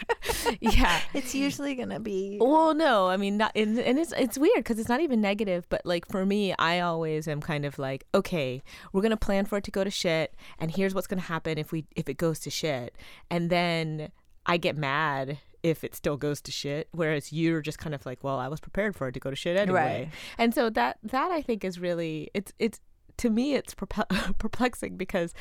yeah 0.61 1.01
It's 1.15 1.35
usually 1.35 1.75
going 1.75 1.91
to 1.91 2.01
be. 2.01 2.39
well, 2.41 2.75
no, 2.75 3.09
I 3.09 3.17
mean, 3.17 3.37
not, 3.37 3.53
and, 3.55 3.79
and 3.79 3.99
it's 3.99 4.13
it's 4.17 4.39
weird 4.39 4.59
because 4.59 4.79
it's 4.79 4.89
not 4.89 5.01
even 5.01 5.21
negative, 5.21 5.67
but 5.69 5.83
like 5.85 6.07
for 6.11 6.25
me, 6.25 6.55
I 6.59 6.81
always 6.81 7.27
am 7.29 7.41
kind 7.41 7.65
of 7.65 7.79
like, 7.79 8.05
okay, 8.15 8.63
we're 8.93 9.03
gonna 9.03 9.17
plan 9.17 9.45
for 9.45 9.59
it 9.59 9.65
to 9.65 9.71
go 9.71 9.85
to 9.85 9.91
shit, 9.91 10.35
and 10.59 10.71
here's 10.71 10.95
what's 10.95 11.07
gonna 11.07 11.23
happen 11.23 11.59
if 11.59 11.73
we 11.73 11.85
if 11.97 12.09
it 12.09 12.17
goes 12.17 12.39
to 12.41 12.51
shit, 12.51 12.95
and 13.31 13.51
then 13.51 14.11
I 14.47 14.57
get 14.57 14.77
mad 14.77 15.39
if 15.63 15.83
it 15.85 15.95
still 15.95 16.17
goes 16.17 16.41
to 16.43 16.53
shit, 16.53 16.89
whereas 16.93 17.33
you're 17.33 17.61
just 17.61 17.79
kind 17.79 17.95
of 17.95 18.07
like, 18.07 18.23
well, 18.23 18.39
I 18.39 18.49
was 18.49 18.61
prepared 18.61 18.95
for 18.95 19.09
it 19.09 19.13
to 19.13 19.21
go 19.21 19.31
to 19.31 19.37
shit 19.37 19.57
anyway, 19.57 20.05
Right. 20.05 20.09
and 20.39 20.55
so 20.55 20.71
that 20.71 20.99
that 21.03 21.31
I 21.31 21.43
think 21.43 21.65
is 21.65 21.79
really 21.81 22.31
it's 22.35 22.53
it's 22.59 22.81
to 23.19 23.31
me 23.31 23.55
it's 23.55 23.75
perplexing 24.39 24.97
because 24.97 25.33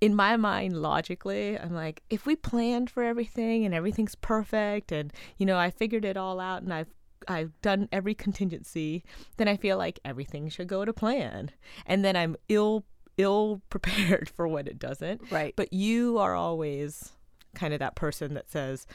in 0.00 0.14
my 0.14 0.36
mind 0.36 0.80
logically 0.80 1.58
i'm 1.58 1.74
like 1.74 2.02
if 2.10 2.24
we 2.26 2.36
planned 2.36 2.88
for 2.90 3.02
everything 3.02 3.64
and 3.64 3.74
everything's 3.74 4.14
perfect 4.14 4.92
and 4.92 5.12
you 5.36 5.44
know 5.46 5.56
i 5.58 5.70
figured 5.70 6.04
it 6.04 6.16
all 6.16 6.38
out 6.40 6.62
and 6.62 6.72
i've 6.72 6.92
i've 7.26 7.60
done 7.62 7.88
every 7.90 8.14
contingency 8.14 9.02
then 9.38 9.48
i 9.48 9.56
feel 9.56 9.76
like 9.76 9.98
everything 10.04 10.48
should 10.48 10.68
go 10.68 10.84
to 10.84 10.92
plan 10.92 11.50
and 11.84 12.04
then 12.04 12.14
i'm 12.16 12.36
ill 12.48 12.84
ill 13.16 13.60
prepared 13.70 14.28
for 14.30 14.46
when 14.46 14.66
it 14.68 14.78
doesn't 14.78 15.20
Right. 15.32 15.52
but 15.56 15.72
you 15.72 16.18
are 16.18 16.34
always 16.34 17.12
kind 17.54 17.72
of 17.74 17.80
that 17.80 17.96
person 17.96 18.34
that 18.34 18.50
says 18.50 18.86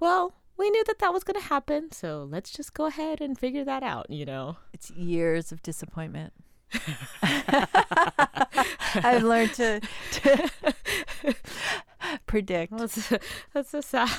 well 0.00 0.34
we 0.58 0.68
knew 0.68 0.84
that 0.84 0.98
that 0.98 1.14
was 1.14 1.24
going 1.24 1.40
to 1.40 1.46
happen 1.46 1.90
so 1.90 2.28
let's 2.30 2.50
just 2.50 2.74
go 2.74 2.84
ahead 2.84 3.22
and 3.22 3.38
figure 3.38 3.64
that 3.64 3.82
out 3.82 4.10
you 4.10 4.26
know 4.26 4.56
It's 4.74 4.90
years 4.90 5.50
of 5.50 5.62
disappointment. 5.62 6.34
I've 8.94 9.22
learned 9.22 9.54
to, 9.54 9.80
to 10.12 10.50
predict. 12.26 12.76
that's, 12.76 13.12
that's 13.52 13.70
so 13.70 13.80
sad 13.80 14.10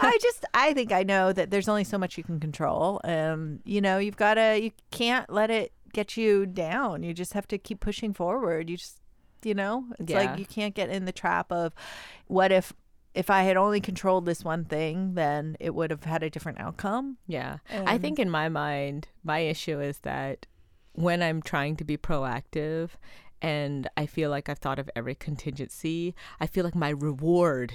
I 0.00 0.18
just 0.22 0.44
I 0.54 0.72
think 0.74 0.92
I 0.92 1.02
know 1.02 1.32
that 1.32 1.50
there's 1.50 1.68
only 1.68 1.84
so 1.84 1.98
much 1.98 2.16
you 2.18 2.24
can 2.24 2.40
control. 2.40 3.00
Um, 3.04 3.60
you 3.64 3.80
know, 3.80 3.98
you've 3.98 4.16
got 4.16 4.34
to 4.34 4.58
you 4.60 4.70
can't 4.90 5.28
let 5.30 5.50
it 5.50 5.72
get 5.92 6.16
you 6.16 6.46
down. 6.46 7.02
You 7.02 7.14
just 7.14 7.32
have 7.34 7.46
to 7.48 7.58
keep 7.58 7.80
pushing 7.80 8.12
forward. 8.12 8.68
You 8.70 8.76
just 8.76 9.00
you 9.42 9.54
know, 9.54 9.84
it's 9.98 10.10
Yeah. 10.10 10.18
like 10.18 10.38
you 10.38 10.46
can't 10.46 10.74
get 10.74 10.88
in 10.90 11.04
the 11.04 11.12
trap 11.12 11.52
of 11.52 11.72
what 12.26 12.50
if 12.52 12.72
if 13.14 13.30
I 13.30 13.42
had 13.44 13.56
only 13.56 13.80
controlled 13.80 14.26
this 14.26 14.44
one 14.44 14.64
thing, 14.66 15.14
then 15.14 15.56
it 15.58 15.74
would 15.74 15.90
have 15.90 16.04
had 16.04 16.22
a 16.22 16.28
different 16.28 16.60
outcome. 16.60 17.16
Yeah. 17.26 17.58
I 17.70 17.94
Um, 17.94 18.00
think 18.00 18.18
in 18.18 18.28
my 18.28 18.50
mind, 18.50 19.08
my 19.24 19.38
issue 19.38 19.80
is 19.80 20.00
that 20.00 20.44
when 20.96 21.22
I'm 21.22 21.40
trying 21.42 21.76
to 21.76 21.84
be 21.84 21.96
proactive 21.96 22.90
and 23.42 23.88
I 23.96 24.06
feel 24.06 24.30
like 24.30 24.48
I've 24.48 24.58
thought 24.58 24.78
of 24.78 24.90
every 24.96 25.14
contingency, 25.14 26.14
I 26.40 26.46
feel 26.46 26.64
like 26.64 26.74
my 26.74 26.88
reward 26.90 27.74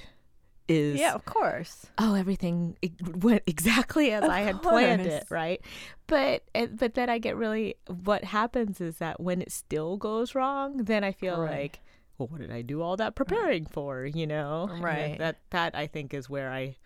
is 0.68 1.00
Yeah, 1.00 1.14
of 1.14 1.26
course. 1.26 1.86
oh 1.98 2.14
everything 2.16 2.78
went 3.16 3.44
exactly 3.48 4.12
as 4.12 4.24
Of 4.24 4.30
I 4.30 4.42
had 4.42 4.62
planned 4.62 5.06
it, 5.06 5.26
right? 5.30 5.60
But 6.08 6.44
eh, 6.56 6.68
but 6.74 6.94
then 6.94 7.10
I 7.10 7.18
get 7.18 7.36
really 7.36 7.76
what 8.04 8.24
happens 8.24 8.80
is 8.82 8.98
that 8.98 9.20
when 9.20 9.42
it 9.42 9.52
still 9.52 9.98
goes 9.98 10.34
wrong, 10.36 10.78
then 10.78 11.04
I 11.04 11.12
feel 11.12 11.40
Right. 11.42 11.62
like 11.64 11.80
well 12.18 12.28
what 12.28 12.40
did 12.42 12.52
I 12.52 12.62
do 12.62 12.82
all 12.82 12.96
that 12.98 13.16
preparing 13.16 13.66
for, 13.66 14.06
you 14.06 14.28
know? 14.28 14.70
Right. 14.80 15.18
That 15.18 15.38
that 15.50 15.76
I 15.76 15.88
think 15.88 16.14
is 16.14 16.30
where 16.30 16.52
I 16.52 16.78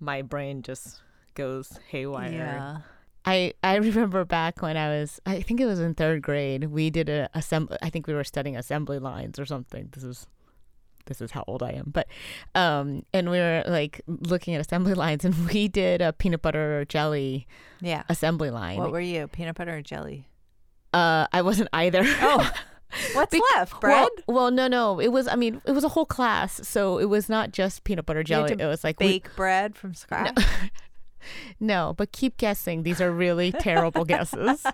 my 0.00 0.22
brain 0.22 0.62
just 0.62 1.00
goes 1.34 1.78
haywire. 1.88 2.30
Yeah. 2.30 2.76
I 3.26 3.54
I 3.62 3.76
remember 3.76 4.24
back 4.24 4.60
when 4.62 4.76
I 4.76 4.88
was 4.88 5.20
I 5.24 5.40
think 5.40 5.60
it 5.60 5.66
was 5.66 5.80
in 5.80 5.94
third 5.94 6.22
grade. 6.22 6.64
We 6.64 6.90
did 6.90 7.08
a 7.08 7.28
assembly. 7.34 7.78
I 7.82 7.90
think 7.90 8.06
we 8.06 8.14
were 8.14 8.24
studying 8.24 8.56
assembly 8.56 8.98
lines 8.98 9.38
or 9.38 9.46
something. 9.46 9.88
This 9.92 10.04
is 10.04 10.26
this 11.06 11.20
is 11.20 11.30
how 11.32 11.44
old 11.46 11.62
I 11.62 11.70
am. 11.72 11.90
But 11.92 12.06
um, 12.54 13.04
and 13.12 13.30
we 13.30 13.38
were 13.38 13.62
like 13.66 14.00
looking 14.06 14.54
at 14.54 14.60
assembly 14.60 14.94
lines, 15.04 15.24
and 15.24 15.34
we 15.48 15.68
did 15.68 16.00
a 16.02 16.12
peanut 16.12 16.42
butter 16.42 16.80
or 16.80 16.84
jelly 16.84 17.46
Yeah. 17.80 18.02
assembly 18.08 18.50
line. 18.50 18.78
What 18.78 18.90
were 18.92 19.00
you? 19.00 19.26
Peanut 19.28 19.56
butter 19.56 19.76
or 19.76 19.82
jelly? 19.82 20.28
uh, 20.92 21.26
I 21.32 21.42
wasn't 21.42 21.68
either. 21.72 22.02
Oh, 22.04 22.50
what's 23.14 23.32
Bec- 23.32 23.42
left? 23.56 23.80
Bread? 23.80 24.08
Well, 24.26 24.36
well, 24.36 24.50
no, 24.50 24.68
no. 24.68 25.00
It 25.00 25.08
was. 25.08 25.26
I 25.28 25.34
mean, 25.34 25.60
it 25.66 25.72
was 25.72 25.82
a 25.84 25.88
whole 25.88 26.06
class, 26.06 26.66
so 26.66 26.98
it 26.98 27.06
was 27.06 27.28
not 27.28 27.52
just 27.52 27.84
peanut 27.84 28.06
butter 28.06 28.22
jelly. 28.22 28.52
It 28.58 28.64
was 28.66 28.84
like 28.84 29.00
we- 29.00 29.06
Bake 29.20 29.34
bread 29.36 29.76
from 29.76 29.92
scratch? 29.94 30.36
No, 30.36 30.42
but 31.96 32.12
keep 32.12 32.36
guessing. 32.36 32.82
These 32.82 33.00
are 33.00 33.10
really 33.12 33.52
terrible 33.52 34.04
guesses. 34.04 34.64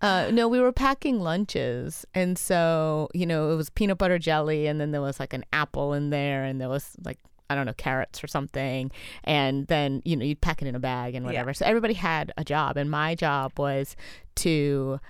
Uh, 0.00 0.30
no, 0.32 0.48
we 0.48 0.60
were 0.60 0.72
packing 0.72 1.20
lunches. 1.20 2.06
And 2.14 2.38
so, 2.38 3.08
you 3.12 3.26
know, 3.26 3.50
it 3.52 3.56
was 3.56 3.68
peanut 3.70 3.98
butter 3.98 4.18
jelly, 4.18 4.66
and 4.66 4.80
then 4.80 4.92
there 4.92 5.02
was 5.02 5.20
like 5.20 5.32
an 5.32 5.44
apple 5.52 5.92
in 5.92 6.10
there, 6.10 6.44
and 6.44 6.60
there 6.60 6.68
was 6.68 6.96
like, 7.04 7.18
I 7.50 7.54
don't 7.54 7.66
know, 7.66 7.74
carrots 7.74 8.22
or 8.22 8.28
something. 8.28 8.92
And 9.24 9.66
then, 9.66 10.02
you 10.04 10.16
know, 10.16 10.24
you'd 10.24 10.40
pack 10.40 10.62
it 10.62 10.68
in 10.68 10.74
a 10.76 10.80
bag 10.80 11.14
and 11.16 11.24
Yeah. 11.24 11.30
whatever. 11.30 11.52
So 11.52 11.66
everybody 11.66 11.94
had 11.94 12.32
a 12.36 12.44
job. 12.44 12.76
And 12.76 12.88
my 12.90 13.16
job 13.16 13.58
was 13.58 13.96
to 14.36 15.00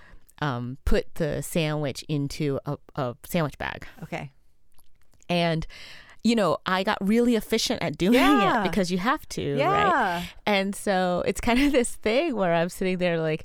um, 0.40 0.78
put 0.86 1.14
the 1.16 1.42
sandwich 1.42 2.02
into 2.08 2.58
a, 2.64 2.78
a 2.96 3.14
sandwich 3.26 3.58
bag. 3.58 3.86
Okay. 4.02 4.30
And, 5.28 5.66
you 6.22 6.34
know, 6.36 6.58
I 6.66 6.82
got 6.82 6.98
really 7.00 7.34
efficient 7.36 7.82
at 7.82 7.96
doing 7.96 8.14
Yeah. 8.14 8.60
it 8.60 8.68
because 8.68 8.90
you 8.92 8.98
have 8.98 9.26
to, 9.30 9.56
right? 9.58 10.28
And 10.46 10.74
so 10.74 11.22
it's 11.26 11.40
kind 11.40 11.60
of 11.62 11.72
this 11.78 11.94
thing 11.96 12.36
where 12.36 12.52
I'm 12.54 12.68
sitting 12.68 12.98
there 12.98 13.18
like 13.20 13.44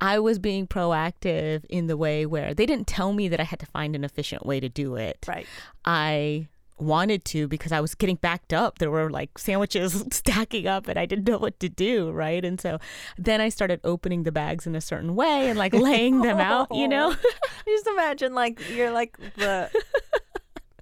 I 0.00 0.18
was 0.18 0.38
being 0.38 0.66
proactive 0.66 1.64
in 1.70 1.86
the 1.86 1.96
way 1.96 2.26
where 2.26 2.52
they 2.52 2.66
didn't 2.66 2.86
tell 2.86 3.12
me 3.12 3.28
that 3.28 3.40
I 3.40 3.44
had 3.44 3.60
to 3.60 3.66
find 3.66 3.94
an 3.96 4.04
efficient 4.04 4.44
way 4.44 4.60
to 4.60 4.68
do 4.68 4.96
it. 4.96 5.24
Right. 5.26 5.46
I 5.84 6.48
wanted 6.78 7.24
to 7.24 7.48
because 7.48 7.72
I 7.72 7.80
was 7.80 7.94
getting 7.94 8.16
backed 8.16 8.52
up. 8.52 8.78
There 8.78 8.90
were 8.90 9.08
like 9.08 9.38
sandwiches 9.38 10.04
stacking 10.10 10.66
up 10.66 10.88
and 10.88 10.98
I 10.98 11.06
didn't 11.06 11.26
know 11.26 11.38
what 11.38 11.58
to 11.60 11.70
do, 11.70 12.10
right? 12.10 12.44
And 12.44 12.60
so 12.60 12.78
then 13.16 13.40
I 13.40 13.48
started 13.48 13.80
opening 13.84 14.24
the 14.24 14.32
bags 14.32 14.66
in 14.66 14.74
a 14.76 14.80
certain 14.82 15.14
way 15.16 15.48
and 15.48 15.58
like 15.58 15.72
laying 15.72 16.20
them 16.20 16.38
out, 16.38 16.68
you 16.72 16.86
know? 16.86 17.14
Just 17.66 17.86
imagine 17.86 18.34
like 18.34 18.60
you're 18.70 18.90
like 18.90 19.16
the 19.36 19.70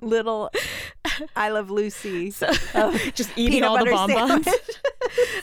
little 0.07 0.51
I 1.37 1.49
Love 1.51 1.71
Lucy. 1.71 2.31
So 2.35 2.49
just 3.15 3.31
eating 3.37 3.63
all 3.63 3.79
the 3.85 3.91
bonbons. 3.91 4.49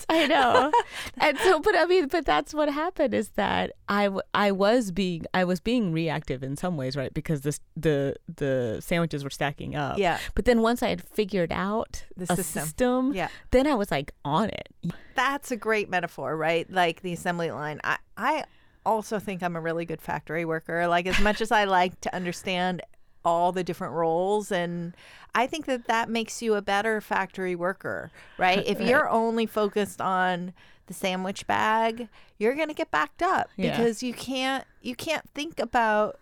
I 0.09 0.27
know. 0.27 0.71
And 1.19 1.37
so, 1.39 1.59
but 1.59 1.75
I 1.77 1.85
mean, 1.85 2.07
but 2.07 2.25
that's 2.25 2.53
what 2.53 2.69
happened 2.69 3.13
is 3.13 3.29
that 3.29 3.71
I, 3.87 4.09
I 4.33 4.51
was 4.51 4.91
being 4.91 5.25
I 5.33 5.43
was 5.45 5.59
being 5.59 5.93
reactive 5.93 6.43
in 6.43 6.57
some 6.57 6.75
ways, 6.77 6.95
right? 6.97 7.13
Because 7.13 7.41
this 7.41 7.59
the 7.77 8.15
the 8.35 8.79
sandwiches 8.81 9.23
were 9.23 9.29
stacking 9.29 9.75
up. 9.75 9.97
yeah. 9.97 10.19
But 10.35 10.45
then 10.45 10.61
once 10.61 10.83
I 10.83 10.89
had 10.89 11.01
figured 11.03 11.51
out 11.51 12.03
The 12.17 12.27
system. 12.27 12.43
system, 12.63 13.13
Yeah. 13.13 13.29
then 13.51 13.67
I 13.67 13.75
was 13.75 13.91
like 13.91 14.11
on 14.25 14.49
it. 14.49 14.69
That's 15.15 15.51
a 15.51 15.55
great 15.57 15.89
metaphor, 15.89 16.35
right? 16.35 16.69
Like 16.71 17.01
the 17.01 17.13
assembly 17.13 17.51
line. 17.51 17.79
I 17.83 17.97
I 18.17 18.43
also 18.85 19.19
think 19.19 19.43
I'm 19.43 19.55
a 19.55 19.61
really 19.61 19.85
good 19.85 20.01
factory 20.01 20.43
worker. 20.43 20.87
Like 20.87 21.05
as 21.05 21.19
much 21.21 21.39
as 21.41 21.51
I 21.51 21.63
like 21.65 21.99
to 22.01 22.13
understand 22.15 22.81
all 23.23 23.51
the 23.51 23.63
different 23.63 23.93
roles 23.93 24.51
and 24.51 24.95
I 25.33 25.47
think 25.47 25.65
that 25.65 25.85
that 25.87 26.09
makes 26.09 26.41
you 26.41 26.55
a 26.55 26.61
better 26.61 26.99
factory 27.01 27.55
worker, 27.55 28.11
right? 28.37 28.63
If 28.67 28.79
Right. 28.79 28.87
you're 28.87 29.09
only 29.09 29.45
focused 29.45 30.01
on 30.01 30.53
the 30.87 30.93
sandwich 30.93 31.47
bag, 31.47 32.09
you're 32.37 32.55
going 32.55 32.67
to 32.67 32.73
get 32.73 32.91
backed 32.91 33.21
up 33.21 33.49
Yeah. 33.55 33.69
because 33.77 34.03
you 34.03 34.13
can't 34.13 34.65
you 34.81 34.95
can't 34.95 35.29
think 35.33 35.59
about 35.59 36.19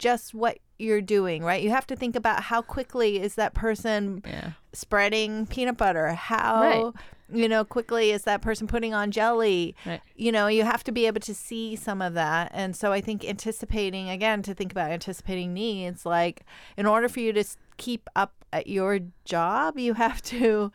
just 0.00 0.34
what 0.34 0.58
you're 0.78 1.00
doing, 1.02 1.44
right? 1.44 1.62
You 1.62 1.70
have 1.70 1.86
to 1.88 1.94
think 1.94 2.16
about 2.16 2.42
how 2.44 2.62
quickly 2.62 3.20
is 3.20 3.34
that 3.36 3.54
person 3.54 4.22
Yeah. 4.26 4.52
spreading 4.72 5.46
peanut 5.46 5.76
butter? 5.76 6.08
How 6.14 6.60
Right. 6.62 6.94
you 7.32 7.48
know 7.48 7.64
quickly 7.64 8.10
is 8.10 8.22
that 8.24 8.40
person 8.40 8.66
putting 8.66 8.94
on 8.94 9.10
jelly? 9.10 9.76
Right. 9.84 10.00
You 10.16 10.32
know, 10.32 10.46
you 10.46 10.64
have 10.64 10.82
to 10.84 10.92
be 10.92 11.06
able 11.06 11.20
to 11.20 11.34
see 11.34 11.76
some 11.76 12.00
of 12.00 12.14
that. 12.14 12.50
And 12.54 12.74
so 12.74 12.92
I 12.92 13.00
think 13.02 13.24
anticipating 13.24 14.08
again 14.08 14.42
to 14.42 14.54
think 14.54 14.72
about 14.72 14.90
anticipating 14.90 15.52
needs 15.52 16.06
like 16.06 16.44
in 16.78 16.86
order 16.86 17.08
for 17.08 17.20
you 17.20 17.32
to 17.34 17.44
keep 17.76 18.08
up 18.16 18.32
at 18.52 18.66
your 18.66 19.00
job, 19.26 19.78
you 19.78 19.94
have 19.94 20.22
to 20.22 20.72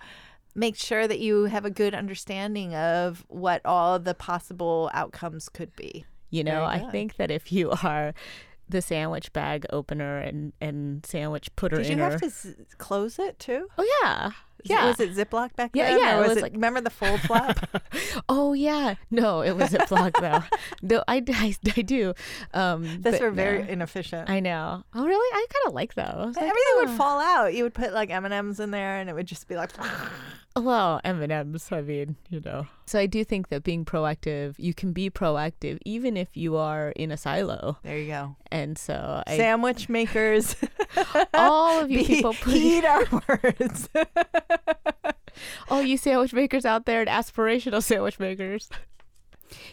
make 0.53 0.77
sure 0.77 1.08
that 1.08 1.20
you 1.20 1.46
have 1.46 1.65
a 1.65 1.70
good 1.72 1.94
understanding 1.96 2.74
of 2.75 3.25
what 3.27 3.60
all 3.65 3.98
the 4.00 4.13
possible 4.13 4.89
outcomes 4.94 5.50
could 5.50 5.75
be. 5.75 6.05
You 6.29 6.44
know, 6.44 6.63
I 6.63 6.79
think 6.91 7.15
that 7.17 7.32
if 7.32 7.51
you 7.51 7.72
are 7.84 8.13
the 8.70 8.82
sandwich 8.82 9.32
bag 9.34 9.66
opener 9.72 10.18
and 10.20 10.54
and 10.60 11.06
sandwich 11.06 11.50
putter 11.56 11.78
Did 11.78 11.88
you 11.90 11.98
have 11.98 12.20
to 12.20 12.26
s- 12.28 12.48
close 12.78 13.20
it 13.20 13.38
too? 13.40 13.68
oh 13.78 14.00
yeah, 14.04 14.32
yeah. 14.64 14.88
Was 14.88 15.00
it 15.00 15.16
Ziploc 15.16 15.56
back 15.56 15.72
Yeah, 15.74 15.92
then? 15.92 16.00
yeah, 16.00 16.16
Or 16.16 16.18
it 16.18 16.22
was 16.22 16.30
was 16.30 16.38
it, 16.38 16.42
like- 16.44 16.54
remember 16.54 16.82
the 16.82 16.90
fold 16.90 17.20
flap? 17.28 17.84
Oh 18.28 18.54
yeah, 18.54 18.96
no, 19.12 19.42
it 19.42 19.56
was 19.56 19.70
Ziploc 19.70 20.14
though. 20.20 20.44
No, 20.82 21.04
I, 21.08 21.24
I, 21.28 21.56
I 21.78 21.82
do. 21.82 22.14
Um, 22.54 23.02
Those 23.02 23.20
were 23.20 23.32
very 23.32 23.64
no. 23.64 23.70
inefficient. 23.70 24.30
I 24.30 24.40
know. 24.40 24.84
Oh 24.94 25.06
really? 25.06 25.36
I 25.38 25.46
kind 25.54 25.68
of 25.68 25.74
like 25.74 25.94
those. 25.96 26.36
Like, 26.36 26.38
Everything 26.38 26.76
would 26.78 26.90
oh. 26.90 26.96
fall 26.98 27.20
out. 27.20 27.54
You 27.54 27.64
would 27.64 27.74
put 27.74 27.94
like 27.94 28.10
M 28.10 28.26
and 28.26 28.34
M's 28.34 28.60
in 28.60 28.72
there, 28.72 28.98
and 29.00 29.10
it 29.10 29.14
would 29.14 29.28
just 29.28 29.48
be 29.48 29.56
like. 29.56 29.72
Well, 30.58 31.02
M 31.04 31.22
and 31.22 31.32
M's. 31.32 31.70
I 31.72 31.82
mean, 31.82 32.16
you 32.30 32.40
know. 32.40 32.68
So 32.86 32.98
I 32.98 33.08
do 33.08 33.26
think 33.26 33.50
that 33.50 33.64
being 33.64 33.84
proactive, 33.84 34.56
you 34.58 34.74
can 34.74 34.94
be 34.94 35.10
proactive 35.10 35.80
even 35.84 36.16
if 36.16 36.30
you 36.34 36.56
are 36.56 36.92
in 36.92 37.12
a 37.12 37.18
silo. 37.18 37.78
There 37.84 37.98
you 37.98 38.08
go. 38.08 38.38
And 38.52 38.78
so 38.78 39.22
I, 39.28 39.36
Sandwich 39.36 39.90
makers. 39.90 40.56
all 41.34 41.82
of 41.82 41.92
you 41.92 42.00
be- 42.00 42.06
people, 42.06 42.34
put, 42.34 42.54
heed 42.54 42.86
our 42.86 43.06
words. 43.28 43.90
all 45.70 45.82
you 45.82 45.98
sandwich 45.98 46.32
makers 46.32 46.66
out 46.66 46.86
there 46.86 47.02
and 47.02 47.10
aspirational 47.10 47.84
sandwich 47.84 48.18
makers. 48.18 48.70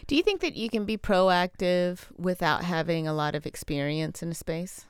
Do 0.05 0.17
you 0.17 0.23
think 0.23 0.41
that 0.41 0.55
you 0.55 0.69
can 0.69 0.83
be 0.83 0.97
proactive 0.97 1.99
without 2.17 2.65
having 2.65 3.07
a 3.07 3.13
lot 3.13 3.35
of 3.35 3.45
experience 3.45 4.21
in 4.21 4.29
a 4.29 4.35
space? 4.35 4.85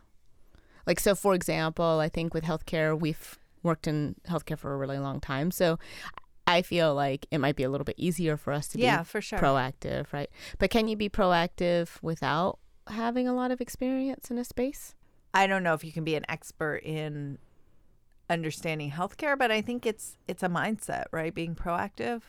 Like, 0.87 0.99
so 0.99 1.13
for 1.13 1.35
example, 1.35 1.99
I 1.99 2.09
think 2.09 2.33
with 2.33 2.43
healthcare, 2.43 2.99
we've 2.99 3.37
worked 3.63 3.87
in 3.87 4.15
healthcare 4.27 4.57
for 4.57 4.73
a 4.73 4.77
really 4.77 4.99
long 4.99 5.19
time. 5.19 5.49
So 5.51 5.79
I 6.45 6.61
feel 6.61 6.93
like 6.93 7.25
it 7.31 7.37
might 7.39 7.55
be 7.55 7.63
a 7.63 7.69
little 7.69 7.85
bit 7.85 7.95
easier 7.97 8.35
for 8.37 8.51
us 8.53 8.67
to 8.69 8.79
yeah, 8.79 8.99
be 8.99 9.03
for 9.05 9.21
sure. 9.21 9.39
proactive, 9.39 10.11
right? 10.11 10.29
But 10.59 10.69
can 10.69 10.87
you 10.87 10.95
be 10.97 11.09
proactive 11.09 12.01
without 12.01 12.59
having 12.87 13.27
a 13.27 13.33
lot 13.33 13.49
of 13.51 13.61
experience 13.61 14.29
in 14.29 14.37
a 14.37 14.43
space? 14.43 14.93
I 15.33 15.47
don't 15.47 15.63
know 15.63 15.73
if 15.73 15.83
you 15.83 15.91
can 15.93 16.03
be 16.03 16.15
an 16.15 16.25
expert 16.29 16.77
in 16.83 17.37
understanding 18.29 18.91
healthcare, 18.91 19.37
but 19.37 19.51
I 19.51 19.61
think 19.61 19.85
it's 19.85 20.17
it's 20.27 20.43
a 20.43 20.49
mindset, 20.49 21.05
right? 21.11 21.33
Being 21.33 21.55
proactive. 21.55 22.21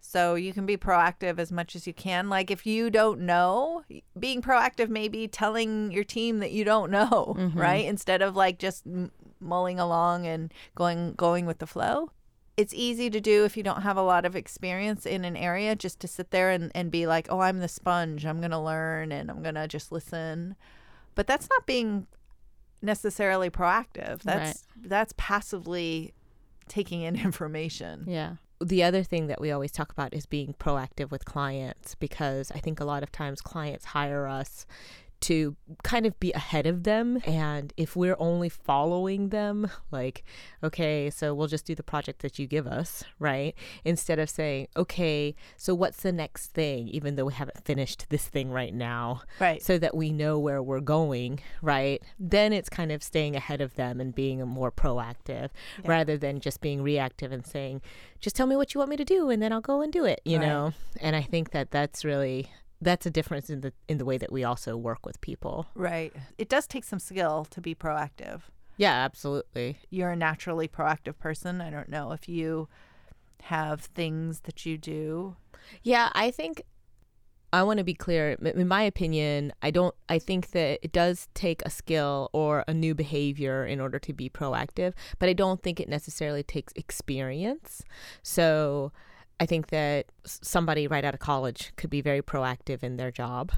So 0.00 0.34
you 0.36 0.52
can 0.52 0.66
be 0.66 0.76
proactive 0.76 1.38
as 1.38 1.50
much 1.50 1.74
as 1.74 1.86
you 1.86 1.92
can. 1.92 2.28
Like 2.28 2.50
if 2.50 2.64
you 2.66 2.90
don't 2.90 3.20
know, 3.20 3.82
being 4.18 4.40
proactive 4.40 4.88
may 4.88 5.08
be 5.08 5.26
telling 5.26 5.90
your 5.90 6.04
team 6.04 6.38
that 6.38 6.52
you 6.52 6.64
don't 6.64 6.90
know, 6.90 7.34
Mhm. 7.36 7.54
right? 7.56 7.84
Instead 7.84 8.22
of 8.22 8.36
like 8.36 8.58
just 8.58 8.84
mulling 9.40 9.78
along 9.78 10.26
and 10.26 10.52
going 10.74 11.14
going 11.14 11.46
with 11.46 11.58
the 11.58 11.66
flow. 11.66 12.10
It's 12.56 12.72
easy 12.72 13.10
to 13.10 13.20
do 13.20 13.44
if 13.44 13.56
you 13.56 13.62
don't 13.62 13.82
have 13.82 13.98
a 13.98 14.02
lot 14.02 14.24
of 14.24 14.34
experience 14.34 15.04
in 15.04 15.26
an 15.26 15.36
area 15.36 15.76
just 15.76 16.00
to 16.00 16.08
sit 16.08 16.30
there 16.30 16.50
and, 16.50 16.72
and 16.74 16.90
be 16.90 17.06
like, 17.06 17.26
oh, 17.28 17.40
I'm 17.40 17.58
the 17.58 17.68
sponge. 17.68 18.24
I'm 18.24 18.38
going 18.38 18.50
to 18.50 18.58
learn 18.58 19.12
and 19.12 19.30
I'm 19.30 19.42
going 19.42 19.56
to 19.56 19.68
just 19.68 19.92
listen. 19.92 20.56
But 21.14 21.26
that's 21.26 21.50
not 21.50 21.66
being 21.66 22.06
necessarily 22.80 23.50
proactive. 23.50 24.22
That's 24.22 24.64
that's 24.76 25.12
passively 25.16 26.14
taking 26.68 27.02
in 27.02 27.16
information. 27.24 28.04
Yeah. 28.06 28.36
The 28.58 28.82
other 28.82 29.02
thing 29.02 29.26
that 29.26 29.38
we 29.38 29.50
always 29.50 29.70
talk 29.70 29.92
about 29.92 30.14
is 30.14 30.24
being 30.24 30.54
proactive 30.58 31.10
with 31.10 31.26
clients 31.26 31.94
because 31.94 32.50
I 32.52 32.58
think 32.58 32.80
a 32.80 32.86
lot 32.86 33.02
of 33.02 33.12
times 33.12 33.42
clients 33.42 33.86
hire 33.86 34.26
us 34.26 34.64
to 35.18 35.56
kind 35.82 36.06
of 36.06 36.18
be 36.20 36.32
ahead 36.32 36.66
of 36.66 36.82
them. 36.84 37.20
And 37.26 37.72
if 37.76 37.96
we're 37.96 38.16
only 38.18 38.48
following 38.48 39.30
them, 39.30 39.70
like, 39.90 40.24
okay, 40.62 41.10
so 41.10 41.34
we'll 41.34 41.46
just 41.46 41.66
do 41.66 41.74
the 41.74 41.82
project 41.82 42.20
that 42.22 42.38
you 42.38 42.46
give 42.46 42.66
us, 42.66 43.02
right? 43.18 43.54
Instead 43.84 44.18
of 44.18 44.28
saying, 44.30 44.68
okay, 44.76 45.34
so 45.56 45.74
what's 45.74 46.02
the 46.02 46.12
next 46.12 46.48
thing, 46.52 46.88
even 46.88 47.16
though 47.16 47.24
we 47.24 47.32
haven't 47.32 47.64
finished 47.64 48.06
this 48.10 48.26
thing 48.28 48.50
right 48.50 48.74
now, 48.74 49.22
Right. 49.40 49.62
so 49.62 49.78
that 49.78 49.94
we 49.96 50.12
know 50.12 50.38
where 50.38 50.62
we're 50.62 50.80
going, 50.80 51.40
right? 51.62 52.02
Then 52.18 52.52
it's 52.52 52.68
kind 52.68 52.92
of 52.92 53.02
staying 53.02 53.36
ahead 53.36 53.60
of 53.60 53.74
them 53.74 54.00
and 54.00 54.14
being 54.14 54.46
more 54.46 54.70
proactive 54.70 55.50
Yeah. 55.82 55.90
rather 55.90 56.16
than 56.18 56.40
just 56.40 56.60
being 56.60 56.82
reactive 56.82 57.32
and 57.32 57.44
saying, 57.46 57.80
just 58.20 58.36
tell 58.36 58.46
me 58.46 58.56
what 58.56 58.74
you 58.74 58.78
want 58.78 58.90
me 58.90 58.96
to 58.96 59.04
do 59.04 59.30
and 59.30 59.42
then 59.42 59.52
I'll 59.52 59.60
go 59.60 59.80
and 59.80 59.92
do 59.92 60.04
it, 60.04 60.20
you 60.24 60.38
Right. 60.38 60.46
know? 60.46 60.72
And 61.00 61.16
I 61.16 61.22
think 61.22 61.50
that 61.52 61.70
that's 61.70 62.04
really 62.04 62.50
that's 62.80 63.06
a 63.06 63.10
difference 63.10 63.50
in 63.50 63.60
the 63.62 63.72
in 63.88 63.98
the 63.98 64.04
way 64.04 64.18
that 64.18 64.30
we 64.30 64.44
also 64.44 64.76
work 64.76 65.06
with 65.06 65.20
people. 65.20 65.66
Right. 65.74 66.12
It 66.38 66.48
does 66.48 66.66
take 66.66 66.84
some 66.84 66.98
skill 66.98 67.46
to 67.50 67.60
be 67.60 67.74
proactive. 67.74 68.42
Yeah, 68.76 68.92
absolutely. 68.92 69.78
You're 69.90 70.10
a 70.10 70.16
naturally 70.16 70.68
proactive 70.68 71.18
person. 71.18 71.60
I 71.60 71.70
don't 71.70 71.88
know 71.88 72.12
if 72.12 72.28
you 72.28 72.68
have 73.44 73.80
things 73.80 74.40
that 74.40 74.66
you 74.66 74.76
do. 74.76 75.36
Yeah, 75.82 76.10
I 76.14 76.30
think 76.30 76.62
I 77.52 77.62
want 77.62 77.78
to 77.78 77.84
be 77.84 77.94
clear. 77.94 78.32
In 78.32 78.68
my 78.68 78.82
opinion, 78.82 79.52
I 79.62 79.70
don't. 79.70 79.94
I 80.08 80.18
think 80.18 80.50
that 80.50 80.80
it 80.82 80.92
does 80.92 81.28
take 81.32 81.62
a 81.64 81.70
skill 81.70 82.28
or 82.32 82.64
a 82.68 82.74
new 82.74 82.94
behavior 82.94 83.64
in 83.64 83.80
order 83.80 83.98
to 84.00 84.12
be 84.12 84.28
proactive, 84.28 84.92
but 85.18 85.28
I 85.28 85.32
don't 85.32 85.62
think 85.62 85.80
it 85.80 85.88
necessarily 85.88 86.42
takes 86.42 86.72
experience. 86.76 87.82
So, 88.22 88.92
I 89.38 89.46
think 89.46 89.68
that 89.68 90.06
somebody 90.24 90.86
right 90.86 91.04
out 91.04 91.14
of 91.14 91.20
college 91.20 91.72
could 91.76 91.90
be 91.90 92.00
very 92.00 92.22
proactive 92.22 92.82
in 92.82 92.96
their 92.96 93.10
job, 93.10 93.52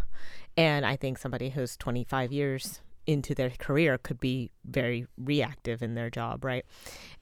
and 0.57 0.85
I 0.85 0.97
think 0.97 1.19
somebody 1.19 1.51
who's 1.51 1.77
25 1.77 2.33
years 2.33 2.81
into 3.07 3.35
their 3.35 3.49
career 3.51 3.97
could 3.97 4.21
be 4.21 4.51
very 4.67 5.07
reactive 5.17 5.83
in 5.83 5.95
their 5.95 6.11
job, 6.11 6.45
right? 6.45 6.67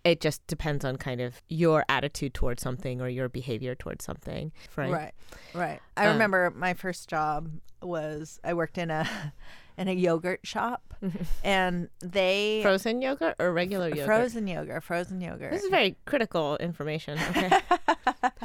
It 0.03 0.21
just 0.21 0.45
depends 0.49 0.85
on 0.85 0.97
kind 0.97 1.21
of 1.21 1.41
your 1.49 1.85
attitude 1.89 2.35
towards 2.35 2.61
something 2.61 3.01
or 3.01 3.09
your 3.09 3.29
behavior 3.29 3.77
towards 3.77 4.05
something, 4.05 4.51
right? 4.75 4.91
Right. 4.91 5.15
Right. 5.55 5.81
I 5.97 6.07
Um, 6.07 6.15
remember 6.15 6.53
my 6.57 6.75
first 6.75 7.09
job 7.09 7.51
was 7.83 8.41
I 8.43 8.55
worked 8.55 8.79
in 8.79 8.91
a 8.91 9.33
in 9.79 9.89
a 9.89 9.93
yogurt 9.93 10.41
shop 10.47 10.95
and 11.45 11.89
they 12.01 12.61
Frozen 12.63 13.03
yogurt 13.03 13.37
or 13.39 13.53
regular 13.53 13.89
yogurt? 13.89 14.07
frozen 14.07 14.47
yogurt, 14.47 14.83
frozen 14.83 15.21
yogurt. 15.21 15.53
This 15.53 15.65
is 15.65 15.71
very 15.71 15.97
critical 16.05 16.57
information. 16.59 17.19
Okay. 17.29 17.51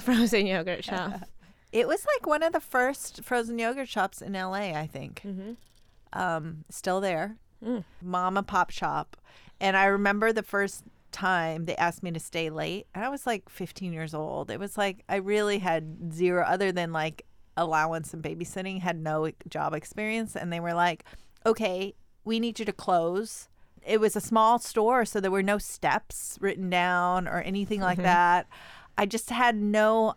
Frozen 0.02 0.46
yogurt 0.48 0.84
shop. 0.84 1.22
It 1.72 1.88
was 1.88 2.06
like 2.06 2.28
one 2.28 2.44
of 2.44 2.52
the 2.52 2.60
first 2.60 3.24
frozen 3.24 3.58
yogurt 3.58 3.88
shops 3.88 4.22
in 4.22 4.34
LA, 4.34 4.74
I 4.74 4.90
think. 4.92 5.22
Mm-hmm. 5.24 5.54
Um, 6.12 6.66
still 6.70 7.00
there. 7.00 7.38
Mm. 7.66 7.86
Mom 8.02 8.36
and 8.36 8.46
pop 8.46 8.72
shop. 8.72 9.16
And 9.62 9.78
I 9.78 9.86
remember 9.86 10.34
the 10.34 10.44
first 10.44 10.84
time 11.14 11.64
they 11.66 11.76
asked 11.78 12.04
me 12.04 12.12
to 12.12 12.20
stay 12.20 12.50
late. 12.50 12.88
And 12.94 13.06
I 13.06 13.10
was 13.10 13.26
like 13.26 13.48
15 13.50 13.94
years 13.94 14.14
old. 14.14 14.52
It 14.52 14.60
was 14.60 14.78
like 14.78 15.06
I 15.08 15.16
really 15.16 15.60
had 15.60 16.14
zero 16.14 16.44
other 16.46 16.74
than 16.74 16.92
like 16.92 17.26
allowance 17.58 18.14
and 18.14 18.24
babysitting, 18.24 18.82
had 18.82 18.98
no 18.98 19.32
job 19.50 19.74
experience 19.74 20.36
and 20.36 20.52
they 20.52 20.60
were 20.60 20.74
like, 20.74 21.04
"Okay, 21.46 21.94
we 22.24 22.40
need 22.40 22.60
you 22.60 22.66
to 22.66 22.74
close." 22.74 23.48
It 23.86 24.00
was 24.00 24.16
a 24.16 24.22
small 24.22 24.60
store, 24.60 25.06
so 25.06 25.20
there 25.20 25.32
were 25.32 25.42
no 25.44 25.58
steps 25.58 26.38
written 26.40 26.70
down 26.70 27.28
or 27.28 27.42
anything 27.42 27.82
like 27.82 27.98
Mhm. 27.98 28.04
that. 28.04 28.48
I 28.98 29.06
just 29.06 29.30
had 29.32 29.56
no 29.56 30.16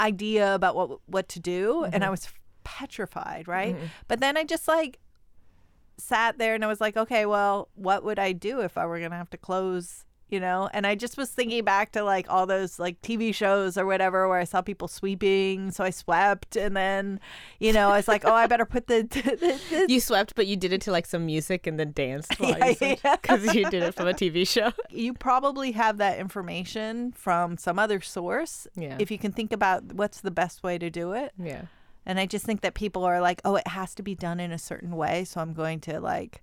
idea 0.00 0.54
about 0.54 0.74
what 0.74 0.98
what 1.06 1.28
to 1.28 1.38
do 1.40 1.84
and 1.84 2.02
I 2.04 2.10
was 2.10 2.28
petrified, 2.64 3.46
right? 3.46 3.76
Mhm. 3.76 3.88
But 4.08 4.20
then 4.20 4.36
I 4.36 4.44
just 4.44 4.66
like 4.66 4.98
sat 5.98 6.38
there 6.38 6.54
and 6.54 6.64
I 6.64 6.68
was 6.68 6.80
like, 6.80 6.96
okay, 6.96 7.26
well, 7.26 7.68
what 7.74 8.02
would 8.02 8.18
I 8.18 8.32
do 8.32 8.60
if 8.60 8.76
I 8.78 8.86
were 8.86 8.98
gonna 9.00 9.16
have 9.16 9.30
to 9.30 9.36
close? 9.36 10.04
You 10.32 10.40
know, 10.40 10.70
and 10.72 10.86
I 10.86 10.94
just 10.94 11.18
was 11.18 11.28
thinking 11.28 11.62
back 11.62 11.92
to 11.92 12.02
like 12.02 12.26
all 12.30 12.46
those 12.46 12.78
like 12.78 13.02
TV 13.02 13.34
shows 13.34 13.76
or 13.76 13.84
whatever 13.84 14.26
where 14.28 14.38
I 14.38 14.44
saw 14.44 14.62
people 14.62 14.88
sweeping, 14.88 15.70
so 15.72 15.84
I 15.84 15.90
swept, 15.90 16.56
and 16.56 16.74
then, 16.74 17.20
you 17.60 17.70
know, 17.70 17.90
I 17.90 17.98
was 17.98 18.08
like, 18.08 18.24
oh, 18.24 18.32
I 18.32 18.46
better 18.46 18.64
put 18.64 18.86
the, 18.86 19.02
the, 19.02 19.58
the 19.68 19.86
You 19.90 20.00
swept, 20.00 20.34
but 20.34 20.46
you 20.46 20.56
did 20.56 20.72
it 20.72 20.80
to 20.82 20.90
like 20.90 21.04
some 21.04 21.26
music 21.26 21.66
and 21.66 21.78
then 21.78 21.92
danced 21.92 22.40
while 22.40 22.50
Yeah, 22.58 22.66
you 22.68 22.74
swept 22.76 23.04
yeah. 23.04 23.16
because 23.20 23.54
you 23.54 23.68
did 23.68 23.82
it 23.82 23.94
from 23.94 24.08
a 24.08 24.14
TV 24.14 24.48
show. 24.48 24.72
you 24.90 25.12
probably 25.12 25.72
have 25.72 25.98
that 25.98 26.18
information 26.18 27.12
from 27.12 27.58
some 27.58 27.78
other 27.78 28.00
source. 28.00 28.66
Yeah. 28.74 28.96
If 28.98 29.10
you 29.10 29.18
can 29.18 29.32
think 29.32 29.52
about 29.52 29.92
what's 29.92 30.22
the 30.22 30.30
best 30.30 30.62
way 30.62 30.78
to 30.78 30.88
do 30.88 31.12
it. 31.12 31.32
yeah. 31.38 31.66
And 32.04 32.18
I 32.18 32.26
just 32.26 32.46
think 32.46 32.62
that 32.62 32.74
people 32.74 33.04
are 33.04 33.20
like, 33.20 33.40
oh, 33.44 33.56
it 33.56 33.68
has 33.68 33.94
to 33.96 34.02
be 34.02 34.14
done 34.14 34.40
in 34.40 34.50
a 34.50 34.58
certain 34.58 34.96
way. 34.96 35.24
So 35.24 35.40
I'm 35.40 35.52
going 35.52 35.78
to 35.80 36.00
like, 36.00 36.42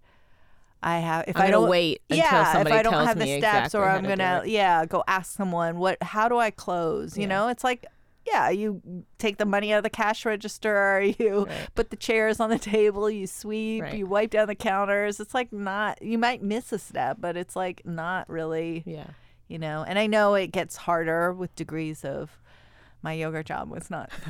I 0.81 0.99
have, 0.99 1.25
if 1.27 1.35
I'm 1.37 1.47
I 1.47 1.51
don't 1.51 1.69
wait 1.69 2.01
until 2.09 2.23
yeah, 2.25 2.61
if 2.61 2.67
I 2.71 2.81
don't 2.81 2.93
have 3.05 3.19
the 3.19 3.25
steps 3.25 3.73
exactly 3.73 3.79
or 3.81 3.89
I'm 3.89 4.03
gonna, 4.03 4.43
it. 4.45 4.49
yeah, 4.49 4.85
go 4.85 5.03
ask 5.07 5.35
someone, 5.35 5.77
what, 5.77 6.01
how 6.01 6.29
do 6.29 6.37
I 6.37 6.51
close? 6.51 7.17
You 7.17 7.23
Yeah. 7.23 7.27
know, 7.29 7.47
it's 7.49 7.63
like, 7.65 7.85
yeah, 8.25 8.49
you 8.49 8.81
take 9.17 9.37
the 9.37 9.45
money 9.45 9.73
out 9.73 9.77
of 9.79 9.83
the 9.83 9.89
cash 9.89 10.25
register, 10.25 11.01
you 11.19 11.45
Right. 11.45 11.67
put 11.75 11.89
the 11.89 11.95
chairs 11.97 12.39
on 12.39 12.49
the 12.49 12.59
table, 12.59 13.09
you 13.09 13.27
sweep, 13.27 13.83
Right. 13.83 13.97
you 13.97 14.05
wipe 14.05 14.29
down 14.31 14.47
the 14.47 14.55
counters. 14.55 15.19
It's 15.19 15.33
like 15.33 15.51
not, 15.51 16.01
you 16.01 16.17
might 16.17 16.41
miss 16.41 16.71
a 16.71 16.79
step, 16.79 17.17
but 17.19 17.35
it's 17.35 17.55
like 17.57 17.81
not 17.85 18.29
really 18.29 18.83
Yeah. 18.85 19.07
you 19.49 19.57
know 19.57 19.83
and 19.87 19.97
i 19.97 20.05
know 20.05 20.35
it 20.35 20.51
gets 20.51 20.75
harder 20.75 21.33
with 21.33 21.53
degrees 21.55 22.05
of 22.05 22.39
my 23.01 23.13
yoga 23.13 23.43
job 23.43 23.69
was 23.69 23.89
not 23.89 24.11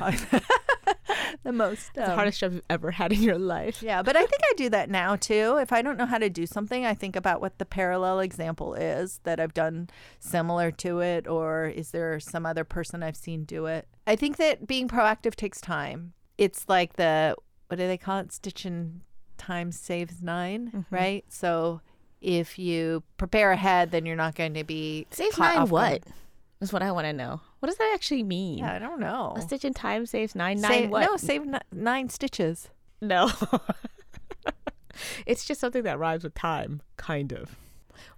the 1.44 1.52
most 1.52 1.94
The 1.94 2.08
um, 2.10 2.14
hardest 2.16 2.40
job 2.40 2.52
you've 2.52 2.62
ever 2.68 2.90
had 2.90 3.12
in 3.12 3.22
your 3.22 3.38
life. 3.38 3.82
yeah 3.82 4.02
but 4.02 4.16
i 4.16 4.20
think 4.20 4.40
i 4.50 4.52
do 4.56 4.68
that 4.70 4.90
now 4.90 5.16
too 5.16 5.56
if 5.60 5.72
i 5.72 5.80
don't 5.82 5.96
know 5.96 6.06
how 6.06 6.18
to 6.18 6.28
do 6.28 6.46
something 6.46 6.84
i 6.84 6.94
think 6.94 7.16
about 7.16 7.40
what 7.40 7.58
the 7.58 7.64
parallel 7.64 8.20
example 8.20 8.74
is 8.74 9.20
that 9.24 9.40
i've 9.40 9.54
done 9.54 9.88
similar 10.18 10.70
to 10.70 11.00
it 11.00 11.26
or 11.26 11.66
is 11.66 11.90
there 11.92 12.20
some 12.20 12.44
other 12.44 12.64
person 12.64 13.02
i've 13.02 13.16
seen 13.16 13.44
do 13.44 13.66
it 13.66 13.88
i 14.06 14.14
think 14.14 14.36
that 14.36 14.66
being 14.66 14.86
proactive 14.88 15.34
takes 15.34 15.60
time 15.60 16.12
it's 16.38 16.66
like 16.68 16.94
the 16.94 17.34
what 17.68 17.76
do 17.78 17.86
they 17.86 17.98
call 17.98 18.18
it 18.18 18.32
Stitching 18.32 19.00
time 19.38 19.72
saves 19.72 20.20
9 20.22 20.70
Mhm. 20.74 20.84
right 20.90 21.24
so 21.28 21.80
if 22.20 22.58
you 22.58 23.02
prepare 23.16 23.52
ahead 23.52 23.90
then 23.92 24.04
you're 24.04 24.16
not 24.16 24.34
going 24.34 24.52
to 24.54 24.64
be 24.64 25.06
Saves 25.10 25.38
nine 25.38 25.58
off 25.60 25.70
guard. 25.70 26.02
What? 26.60 26.64
Is 26.64 26.72
what 26.72 26.82
I 26.82 26.92
want 26.92 27.06
to 27.06 27.12
know. 27.12 27.40
What 27.60 27.68
does 27.68 27.78
that 27.78 27.92
actually 27.94 28.22
mean? 28.22 28.58
Yeah, 28.58 28.74
I 28.74 28.78
don't 28.78 29.00
know. 29.00 29.34
A 29.36 29.40
stitch 29.40 29.64
in 29.64 29.74
time 29.74 30.06
saves 30.06 30.34
nine. 30.34 30.60
Nine 30.60 30.90
what? 30.90 31.06
No, 31.08 31.16
save 31.16 31.42
n- 31.42 31.60
nine 31.72 32.08
stitches. 32.08 32.68
No. 33.00 33.30
it's 35.26 35.44
just 35.44 35.60
something 35.60 35.82
that 35.84 35.98
rhymes 35.98 36.24
with 36.24 36.34
time, 36.34 36.82
kind 36.96 37.32
of. 37.32 37.56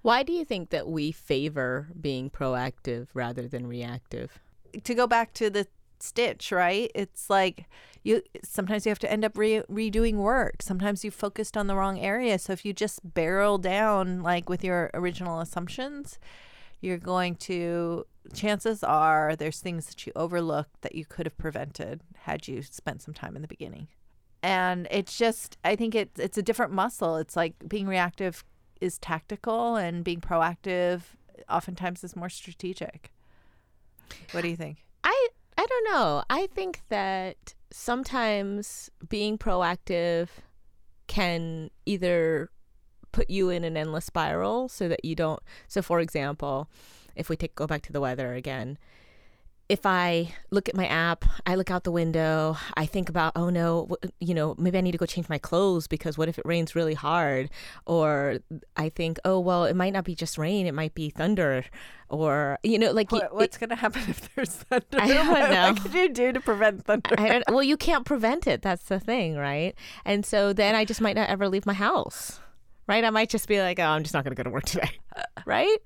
Why 0.02 0.22
do 0.22 0.32
you 0.32 0.44
think 0.44 0.70
that 0.70 0.88
we 0.88 1.12
favor 1.12 1.88
being 2.00 2.30
proactive 2.30 3.08
rather 3.14 3.46
than 3.46 3.66
reactive? 3.66 4.40
To 4.84 4.94
go 4.94 5.06
back 5.06 5.32
to 5.34 5.50
the 5.50 5.66
stitch, 6.00 6.50
right? 6.50 6.90
It's 6.94 7.30
like 7.30 7.66
you 8.02 8.22
sometimes 8.42 8.84
you 8.84 8.90
have 8.90 8.98
to 9.00 9.10
end 9.10 9.24
up 9.24 9.38
re- 9.38 9.62
redoing 9.70 10.16
work. 10.16 10.62
Sometimes 10.62 11.04
you 11.04 11.10
focused 11.10 11.56
on 11.56 11.68
the 11.68 11.76
wrong 11.76 12.00
area. 12.00 12.38
So 12.38 12.52
if 12.52 12.64
you 12.64 12.72
just 12.72 13.14
barrel 13.14 13.58
down 13.58 14.22
like 14.22 14.48
with 14.48 14.64
your 14.64 14.90
original 14.94 15.38
assumptions, 15.40 16.18
you're 16.80 16.98
going 16.98 17.36
to 17.36 18.06
chances 18.32 18.82
are 18.82 19.36
there's 19.36 19.60
things 19.60 19.86
that 19.86 20.06
you 20.06 20.12
overlooked 20.14 20.82
that 20.82 20.94
you 20.94 21.04
could 21.04 21.26
have 21.26 21.36
prevented 21.36 22.00
had 22.20 22.46
you 22.48 22.62
spent 22.62 23.02
some 23.02 23.14
time 23.14 23.36
in 23.36 23.42
the 23.42 23.48
beginning. 23.48 23.88
And 24.42 24.88
it's 24.90 25.16
just 25.16 25.56
I 25.64 25.76
think 25.76 25.94
it's 25.94 26.18
it's 26.18 26.38
a 26.38 26.42
different 26.42 26.72
muscle. 26.72 27.16
It's 27.16 27.36
like 27.36 27.54
being 27.68 27.86
reactive 27.86 28.44
is 28.80 28.98
tactical 28.98 29.76
and 29.76 30.02
being 30.04 30.20
proactive 30.20 31.02
oftentimes 31.48 32.02
is 32.02 32.16
more 32.16 32.28
strategic. 32.28 33.12
What 34.32 34.42
do 34.42 34.48
you 34.48 34.56
think? 34.56 34.84
I 35.04 35.28
I 35.56 35.66
don't 35.66 35.92
know. 35.92 36.24
I 36.28 36.48
think 36.48 36.82
that 36.88 37.54
sometimes 37.70 38.90
being 39.08 39.38
proactive 39.38 40.28
can 41.06 41.70
either 41.86 42.50
put 43.12 43.28
you 43.28 43.50
in 43.50 43.62
an 43.62 43.76
endless 43.76 44.06
spiral 44.06 44.68
so 44.68 44.88
that 44.88 45.04
you 45.04 45.14
don't 45.14 45.40
so 45.68 45.82
for 45.82 46.00
example, 46.00 46.68
if 47.16 47.28
we 47.28 47.36
take 47.36 47.54
go 47.54 47.66
back 47.66 47.82
to 47.82 47.92
the 47.92 48.00
weather 48.00 48.34
again, 48.34 48.78
if 49.68 49.86
I 49.86 50.34
look 50.50 50.68
at 50.68 50.74
my 50.76 50.86
app, 50.86 51.24
I 51.46 51.54
look 51.54 51.70
out 51.70 51.84
the 51.84 51.92
window, 51.92 52.58
I 52.76 52.84
think 52.84 53.08
about, 53.08 53.32
oh 53.36 53.48
no, 53.48 53.88
you 54.20 54.34
know, 54.34 54.54
maybe 54.58 54.76
I 54.76 54.82
need 54.82 54.92
to 54.92 54.98
go 54.98 55.06
change 55.06 55.30
my 55.30 55.38
clothes 55.38 55.86
because 55.86 56.18
what 56.18 56.28
if 56.28 56.36
it 56.38 56.44
rains 56.44 56.74
really 56.74 56.92
hard? 56.92 57.48
Or 57.86 58.40
I 58.76 58.90
think, 58.90 59.18
oh, 59.24 59.40
well, 59.40 59.64
it 59.64 59.74
might 59.74 59.94
not 59.94 60.04
be 60.04 60.14
just 60.14 60.36
rain, 60.36 60.66
it 60.66 60.74
might 60.74 60.94
be 60.94 61.08
thunder. 61.08 61.64
Or, 62.10 62.58
you 62.62 62.78
know, 62.78 62.90
like, 62.90 63.10
What, 63.12 63.34
what's 63.34 63.56
going 63.56 63.70
to 63.70 63.76
happen 63.76 64.02
if 64.08 64.34
there's 64.34 64.50
thunder? 64.68 64.86
I 64.98 65.08
don't 65.08 65.28
What- 65.28 65.50
know. 65.50 65.72
What 65.72 65.80
could 65.82 65.94
you 65.94 66.08
do 66.10 66.32
to 66.32 66.40
prevent 66.40 66.84
thunder? 66.84 67.14
I 67.16 67.28
don't, 67.28 67.44
well, 67.48 67.62
you 67.62 67.78
can't 67.78 68.04
prevent 68.04 68.46
it. 68.46 68.60
That's 68.60 68.84
the 68.84 69.00
thing, 69.00 69.36
right? 69.36 69.74
And 70.04 70.26
so 70.26 70.52
then 70.52 70.74
I 70.74 70.84
just 70.84 71.00
might 71.00 71.16
not 71.16 71.30
ever 71.30 71.48
leave 71.48 71.64
my 71.64 71.72
house, 71.74 72.40
right? 72.86 73.04
I 73.04 73.10
might 73.10 73.30
just 73.30 73.48
be 73.48 73.60
like, 73.60 73.78
oh, 73.78 73.84
I'm 73.84 74.02
just 74.02 74.14
not 74.14 74.24
going 74.24 74.34
to 74.34 74.40
go 74.40 74.44
to 74.44 74.50
work 74.50 74.64
today, 74.64 74.90
right? 75.46 75.76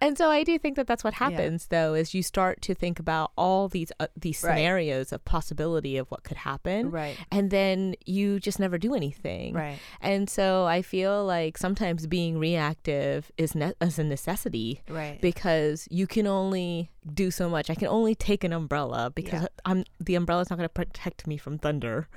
And 0.00 0.16
so 0.16 0.30
I 0.30 0.44
do 0.44 0.58
think 0.58 0.76
that 0.76 0.86
that's 0.86 1.02
what 1.04 1.14
happens, 1.14 1.66
though, 1.68 1.94
is 1.94 2.14
you 2.14 2.22
start 2.22 2.60
to 2.62 2.74
think 2.74 2.98
about 2.98 3.32
all 3.36 3.68
these 3.68 3.90
uh, 4.00 4.06
these 4.16 4.42
Right. 4.42 4.52
scenarios 4.56 5.12
of 5.12 5.24
possibility 5.24 5.96
of 5.96 6.08
what 6.10 6.22
could 6.24 6.36
happen, 6.38 6.90
right. 6.90 7.16
and 7.32 7.50
then 7.50 7.94
you 8.06 8.38
just 8.40 8.58
never 8.60 8.78
do 8.78 8.94
anything. 8.94 9.54
Right. 9.54 9.78
And 10.00 10.28
so 10.30 10.66
I 10.66 10.82
feel 10.82 11.24
like 11.24 11.58
sometimes 11.58 12.06
being 12.06 12.38
reactive 12.38 13.30
is 13.38 13.54
ne- 13.54 13.74
is 13.80 13.98
a 13.98 14.04
necessity 14.04 14.82
Right. 14.88 15.20
because 15.20 15.88
you 15.90 16.06
can 16.06 16.26
only 16.26 16.90
do 17.12 17.30
so 17.30 17.48
much. 17.48 17.70
I 17.70 17.74
can 17.74 17.88
only 17.88 18.14
take 18.14 18.44
an 18.44 18.52
umbrella 18.52 19.10
because 19.14 19.42
Yeah. 19.42 19.48
I'm 19.64 19.84
the 20.00 20.14
umbrella's 20.16 20.50
not 20.50 20.56
going 20.56 20.68
to 20.68 20.72
protect 20.72 21.26
me 21.26 21.36
from 21.36 21.58
thunder, 21.58 22.08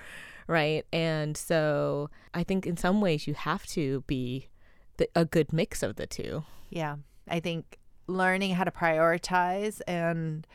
right? 0.49 0.83
And 0.91 1.37
so 1.37 2.09
I 2.33 2.43
think 2.43 2.65
in 2.65 2.75
some 2.75 3.01
ways 3.01 3.27
you 3.27 3.35
have 3.35 3.65
to 3.67 4.03
be 4.07 4.49
the, 4.97 5.07
a 5.15 5.23
good 5.23 5.53
mix 5.53 5.83
of 5.83 5.95
the 5.95 6.07
two. 6.07 6.43
Yeah. 6.71 6.95
I 7.27 7.39
think 7.39 7.77
learning 8.07 8.55
how 8.55 8.63
to 8.63 8.71
prioritize 8.71 9.79
and 9.87 10.47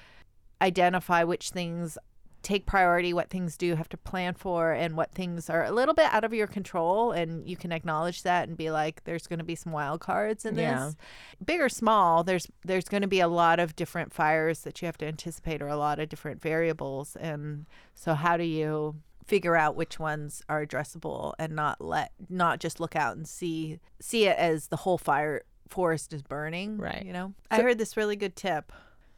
identify 0.61 1.23
which 1.23 1.51
things 1.51 1.97
take 2.43 2.67
priority, 2.67 3.15
what 3.15 3.31
things 3.31 3.57
do 3.57 3.65
you 3.67 3.77
have 3.77 3.89
to 3.89 3.97
plan 3.97 4.35
for, 4.35 4.73
and 4.73 4.97
what 4.97 5.13
things 5.13 5.49
are 5.49 5.65
a 5.65 5.71
little 5.71 5.95
bit 5.95 6.13
out 6.13 6.25
of 6.25 6.35
your 6.35 6.49
control. 6.49 7.13
And 7.13 7.49
you 7.49 7.57
can 7.57 7.73
acknowledge 7.73 8.23
that 8.25 8.49
and 8.49 8.57
be 8.57 8.71
like, 8.71 9.03
there's 9.05 9.27
going 9.29 9.39
to 9.39 9.45
be 9.45 9.55
some 9.55 9.73
wild 9.73 10.01
cards 10.01 10.45
in 10.45 10.57
Yeah. 10.57 10.87
this. 10.87 10.97
Big 11.43 11.61
or 11.61 11.69
small, 11.69 12.25
there's 12.25 12.49
there's 12.65 12.85
going 12.85 13.03
to 13.03 13.09
be 13.09 13.21
a 13.21 13.29
lot 13.29 13.61
of 13.61 13.77
different 13.77 14.13
fires 14.13 14.61
that 14.63 14.83
you 14.83 14.87
have 14.87 14.99
to 14.99 15.07
anticipate 15.07 15.63
or 15.63 15.69
a 15.69 15.77
lot 15.77 16.01
of 16.01 16.09
different 16.09 16.43
variables. 16.43 17.17
And 17.17 17.67
so 17.95 18.13
how 18.15 18.37
do 18.37 18.45
you 18.45 18.97
figure 19.27 19.57
out 19.57 19.75
which 19.75 19.99
ones 19.99 20.43
are 20.49 20.65
addressable 20.65 21.33
and 21.39 21.55
not 21.55 21.81
let 21.81 22.13
not 22.29 22.61
just 22.61 22.79
look 22.79 22.95
out 22.95 23.17
and 23.17 23.27
see 23.27 23.79
see 24.01 24.27
it 24.27 24.37
as 24.37 24.69
the 24.69 24.77
whole 24.77 24.99
fire 24.99 25.43
forest 25.69 26.13
is 26.13 26.23
burning. 26.23 26.79
Right. 26.79 27.05
You 27.05 27.13
know? 27.13 27.35
I 27.51 27.63
heard 27.63 27.79
this 27.79 27.97
really 27.97 28.17
good 28.17 28.37
tip, 28.37 28.73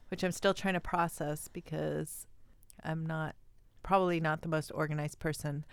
which 0.09 0.23
I'm 0.23 0.33
still 0.33 0.55
trying 0.55 0.75
to 0.75 0.81
process 0.81 1.49
because 1.49 2.27
I'm 2.85 3.05
not 3.05 3.35
probably 3.83 4.21
not 4.21 4.43
the 4.43 4.49
most 4.49 4.71
organized 4.75 5.19
person. 5.19 5.65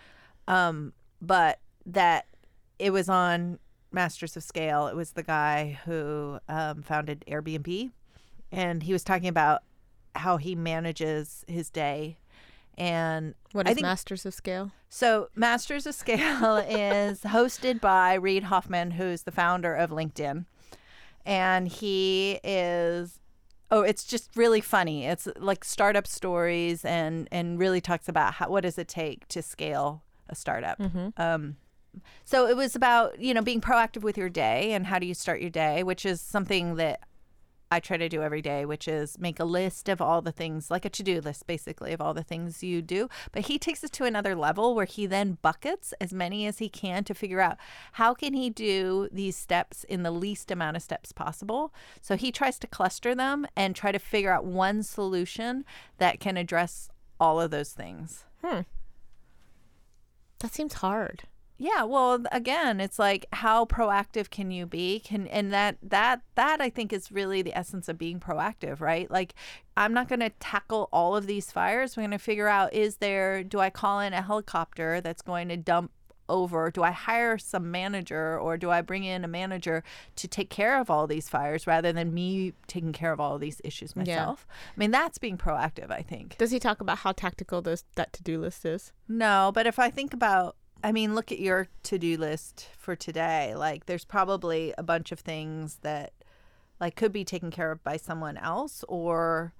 Um, 0.46 0.92
but 1.20 1.60
that 1.86 2.26
it 2.78 2.92
was 2.92 3.08
on 3.08 3.58
Masters 3.92 4.36
of 4.36 4.42
Scale. 4.42 4.88
It 4.88 4.96
was 4.96 5.12
the 5.12 5.22
guy 5.22 5.78
who 5.84 6.38
um, 6.48 6.82
founded 6.82 7.24
Airbnb, 7.28 7.92
and 8.52 8.82
he 8.82 8.92
was 8.92 9.04
talking 9.04 9.28
about 9.28 9.62
how 10.14 10.36
he 10.36 10.54
manages 10.54 11.44
his 11.48 11.70
day. 11.70 12.18
And 12.76 13.34
What 13.52 13.66
I 13.66 13.70
is 13.70 13.74
think- 13.76 13.84
Masters 13.86 14.26
of 14.26 14.34
Scale? 14.34 14.72
so, 14.88 15.28
Masters 15.34 15.86
of 15.86 15.94
Scale 15.94 16.56
is 16.68 17.20
hosted 17.22 17.80
by 17.80 18.14
Reid 18.14 18.44
Hoffman, 18.44 18.92
who's 18.92 19.22
the 19.22 19.32
founder 19.32 19.74
of 19.74 19.90
LinkedIn. 19.90 20.44
And 21.26 21.68
he 21.68 22.38
is, 22.44 23.20
oh, 23.70 23.80
it's 23.82 24.04
just 24.04 24.30
really 24.36 24.60
funny. 24.60 25.06
It's 25.06 25.26
like 25.38 25.64
startup 25.64 26.06
stories 26.06 26.84
and, 26.84 27.28
and 27.32 27.58
really 27.58 27.80
talks 27.80 28.08
about 28.08 28.34
how, 28.34 28.50
what 28.50 28.60
does 28.62 28.76
it 28.78 28.88
take 28.88 29.26
to 29.28 29.40
scale 29.40 30.02
a 30.28 30.34
startup. 30.34 30.80
Um, 31.16 31.56
so 32.24 32.46
it 32.46 32.56
was 32.56 32.74
about, 32.76 33.20
you 33.20 33.32
know, 33.34 33.42
being 33.42 33.60
proactive 33.60 34.02
with 34.02 34.18
your 34.18 34.28
day 34.28 34.72
and 34.72 34.86
how 34.86 34.98
do 34.98 35.06
you 35.06 35.14
start 35.14 35.40
your 35.40 35.50
day, 35.50 35.82
which 35.82 36.04
is 36.04 36.20
something 36.20 36.74
that 36.76 37.00
I 37.70 37.80
try 37.80 37.96
to 37.96 38.08
do 38.08 38.22
every 38.22 38.42
day, 38.42 38.64
which 38.64 38.86
is 38.86 39.18
make 39.18 39.40
a 39.40 39.44
list 39.44 39.88
of 39.88 40.00
all 40.00 40.22
the 40.22 40.32
things, 40.32 40.70
like 40.70 40.84
a 40.84 40.90
to 40.90 41.02
do 41.02 41.20
list, 41.20 41.46
basically, 41.46 41.92
of 41.92 42.00
all 42.00 42.14
the 42.14 42.22
things 42.22 42.62
you 42.62 42.82
do. 42.82 43.08
But 43.32 43.46
he 43.46 43.58
takes 43.58 43.82
it 43.82 43.92
to 43.92 44.04
another 44.04 44.34
level 44.34 44.74
where 44.74 44.84
he 44.84 45.06
then 45.06 45.38
buckets 45.42 45.92
as 46.00 46.12
many 46.12 46.46
as 46.46 46.58
he 46.58 46.68
can 46.68 47.04
to 47.04 47.14
figure 47.14 47.40
out 47.40 47.56
how 47.92 48.14
can 48.14 48.34
he 48.34 48.50
do 48.50 49.08
these 49.10 49.36
steps 49.36 49.84
in 49.84 50.02
the 50.02 50.10
least 50.10 50.50
amount 50.50 50.76
of 50.76 50.82
steps 50.82 51.12
possible. 51.12 51.72
So 52.00 52.16
he 52.16 52.30
tries 52.30 52.58
to 52.60 52.66
cluster 52.66 53.14
them 53.14 53.46
and 53.56 53.74
try 53.74 53.92
to 53.92 53.98
figure 53.98 54.32
out 54.32 54.44
one 54.44 54.82
solution 54.82 55.64
that 55.98 56.20
can 56.20 56.36
address 56.36 56.88
all 57.18 57.40
of 57.40 57.50
those 57.50 57.72
things. 57.72 58.24
Hmm. 58.44 58.60
That 60.40 60.52
seems 60.52 60.74
hard. 60.74 61.24
Yeah, 61.64 61.84
well, 61.84 62.22
again, 62.30 62.78
it's 62.78 62.98
like 62.98 63.24
how 63.32 63.64
proactive 63.64 64.28
can 64.28 64.50
you 64.50 64.66
be? 64.66 65.00
Can 65.00 65.26
and 65.28 65.50
that 65.50 65.78
that 65.82 66.20
that 66.34 66.60
I 66.60 66.68
think 66.68 66.92
is 66.92 67.10
really 67.10 67.40
the 67.40 67.56
essence 67.56 67.88
of 67.88 67.96
being 67.96 68.20
proactive, 68.20 68.82
right? 68.82 69.10
Like 69.10 69.32
I'm 69.74 69.94
not 69.94 70.06
going 70.06 70.20
to 70.20 70.28
tackle 70.28 70.90
all 70.92 71.16
of 71.16 71.26
these 71.26 71.50
fires. 71.50 71.96
We're 71.96 72.02
going 72.02 72.10
to 72.10 72.18
figure 72.18 72.48
out 72.48 72.74
is 72.74 72.96
there 72.96 73.42
do 73.42 73.60
I 73.60 73.70
call 73.70 74.00
in 74.00 74.12
a 74.12 74.20
helicopter 74.20 75.00
that's 75.00 75.22
going 75.22 75.48
to 75.48 75.56
dump 75.56 75.90
over? 76.28 76.70
Do 76.70 76.82
I 76.82 76.90
hire 76.90 77.38
some 77.38 77.70
manager 77.70 78.38
or 78.38 78.58
do 78.58 78.70
I 78.70 78.82
bring 78.82 79.04
in 79.04 79.24
a 79.24 79.28
manager 79.28 79.82
to 80.16 80.28
take 80.28 80.50
care 80.50 80.78
of 80.78 80.90
all 80.90 81.06
these 81.06 81.30
fires 81.30 81.66
rather 81.66 81.94
than 81.94 82.12
me 82.12 82.52
taking 82.66 82.92
care 82.92 83.10
of 83.10 83.20
all 83.20 83.36
of 83.36 83.40
these 83.40 83.62
issues 83.64 83.96
myself? 83.96 84.46
I 84.76 84.78
mean, 84.78 84.90
that's 84.90 85.16
being 85.16 85.38
proactive, 85.38 85.90
I 85.90 86.02
think. 86.02 86.36
Does 86.36 86.50
he 86.50 86.58
talk 86.58 86.82
about 86.82 86.98
how 86.98 87.12
tactical 87.12 87.62
those 87.62 87.84
that 87.94 88.12
to 88.12 88.22
do 88.22 88.38
list 88.38 88.66
is? 88.66 88.92
No, 89.08 89.50
but 89.54 89.66
if 89.66 89.78
I 89.78 89.88
think 89.88 90.12
about, 90.12 90.56
I 90.84 90.92
mean, 90.92 91.14
look 91.14 91.32
at 91.32 91.40
your 91.40 91.68
to 91.84 91.98
do 91.98 92.18
list 92.18 92.68
for 92.76 92.94
today. 92.94 93.54
Like, 93.56 93.86
there's 93.86 94.04
probably 94.04 94.74
a 94.76 94.82
bunch 94.82 95.12
of 95.12 95.20
things 95.20 95.78
that, 95.80 96.12
like, 96.78 96.94
could 96.94 97.10
be 97.10 97.24
taken 97.24 97.50
care 97.50 97.72
of 97.72 97.82
by 97.82 97.96
someone 97.96 98.36
else 98.36 98.84
or 98.86 99.54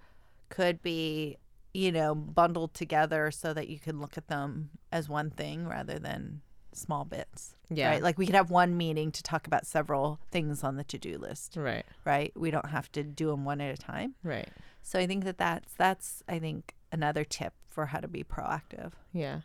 could 0.51 0.83
be, 0.83 1.39
you 1.73 1.91
know, 1.91 2.15
bundled 2.15 2.75
together 2.75 3.31
so 3.31 3.55
that 3.55 3.69
you 3.69 3.79
can 3.79 4.03
look 4.03 4.19
at 4.19 4.29
them 4.29 4.69
as 4.93 5.09
one 5.09 5.31
thing 5.31 5.67
rather 5.67 5.99
than 5.99 6.43
small 6.73 7.07
bits. 7.07 7.57
Yeah. 7.71 7.89
Right. 7.89 8.03
Like, 8.03 8.19
we 8.19 8.27
could 8.27 8.35
have 8.35 8.51
one 8.51 8.77
meeting 8.77 9.11
to 9.13 9.23
talk 9.23 9.47
about 9.47 9.67
several 9.67 10.21
things 10.31 10.63
on 10.63 10.77
the 10.77 10.85
to 10.85 10.99
do 10.99 11.17
list. 11.17 11.57
Right. 11.57 11.87
Right. 12.05 12.33
We 12.37 12.51
don't 12.51 12.69
have 12.69 12.93
to 12.93 13.03
do 13.03 13.29
them 13.31 13.47
one 13.47 13.63
at 13.63 13.73
a 13.73 13.79
time. 13.79 14.15
Right. 14.23 14.51
So 14.83 14.99
I 14.99 15.07
think 15.07 15.25
that 15.25 15.39
that's, 15.39 15.73
that's, 15.79 16.23
I 16.29 16.39
think, 16.39 16.75
another 16.93 17.25
tip 17.25 17.55
for 17.67 17.87
how 17.87 18.01
to 18.01 18.09
be 18.09 18.23
proactive. 18.23 18.93
Yeah. 19.15 19.41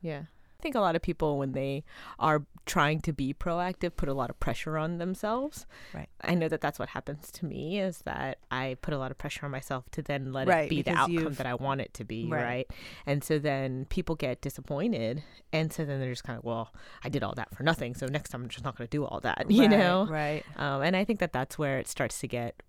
Yeah. 0.00 0.22
I 0.60 0.62
think 0.62 0.74
a 0.74 0.80
lot 0.80 0.94
of 0.94 1.00
people, 1.00 1.38
when 1.38 1.52
they 1.52 1.84
are 2.18 2.44
trying 2.66 3.00
to 3.00 3.14
be 3.14 3.32
proactive, 3.32 3.96
put 3.96 4.10
a 4.10 4.12
lot 4.12 4.28
of 4.28 4.38
pressure 4.38 4.76
on 4.76 4.98
themselves. 4.98 5.64
Right. 5.94 6.10
I 6.20 6.34
know 6.34 6.48
that 6.48 6.60
that's 6.60 6.78
what 6.78 6.90
happens 6.90 7.30
to 7.32 7.46
me 7.46 7.80
is 7.80 8.00
that 8.04 8.38
I 8.50 8.76
put 8.82 8.92
a 8.92 8.98
lot 8.98 9.10
of 9.10 9.16
pressure 9.16 9.46
on 9.46 9.52
myself 9.52 9.90
to 9.92 10.02
then 10.02 10.34
let 10.34 10.46
Right, 10.48 10.64
it 10.66 10.68
be 10.70 10.82
the 10.82 10.90
outcome 10.90 11.12
you've- 11.14 11.34
that 11.36 11.46
I 11.46 11.54
want 11.54 11.80
it 11.80 11.94
to 11.94 12.04
be. 12.04 12.26
Right. 12.28 12.44
Right. 12.44 12.70
And 13.06 13.24
so 13.24 13.38
then 13.38 13.86
people 13.86 14.16
get 14.16 14.42
disappointed. 14.42 15.22
And 15.50 15.72
so 15.72 15.86
then 15.86 15.98
they're 15.98 16.10
just 16.12 16.24
kind 16.24 16.38
of, 16.38 16.44
well, 16.44 16.74
I 17.02 17.08
did 17.08 17.22
all 17.22 17.34
that 17.36 17.54
for 17.56 17.62
nothing. 17.62 17.94
So 17.94 18.04
next 18.04 18.28
time 18.30 18.42
I'm 18.42 18.48
just 18.50 18.64
not 18.64 18.76
going 18.76 18.86
to 18.86 18.94
do 18.94 19.06
all 19.06 19.20
that, 19.20 19.46
you 19.50 19.62
Right, 19.62 19.70
know? 19.70 20.06
Right. 20.10 20.44
Um, 20.56 20.82
and 20.82 20.94
I 20.94 21.04
think 21.04 21.20
that 21.20 21.32
that's 21.32 21.58
where 21.58 21.78
it 21.78 21.88
starts 21.88 22.20
to 22.20 22.28
get, 22.28 22.62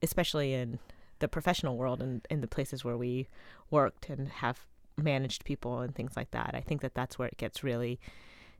especially 0.00 0.54
in 0.54 0.78
the 1.18 1.26
professional 1.26 1.76
world 1.76 2.00
and 2.00 2.24
in 2.30 2.40
the 2.40 2.48
places 2.48 2.84
where 2.84 2.96
we 2.96 3.28
worked 3.68 4.08
and 4.08 4.28
have 4.28 4.64
managed 4.96 5.44
people 5.44 5.80
and 5.80 5.94
things 5.94 6.16
like 6.16 6.30
that. 6.32 6.50
I 6.54 6.60
think 6.60 6.80
that 6.82 6.94
that's 6.94 7.18
where 7.18 7.28
it 7.28 7.36
gets 7.36 7.62
really 7.64 7.98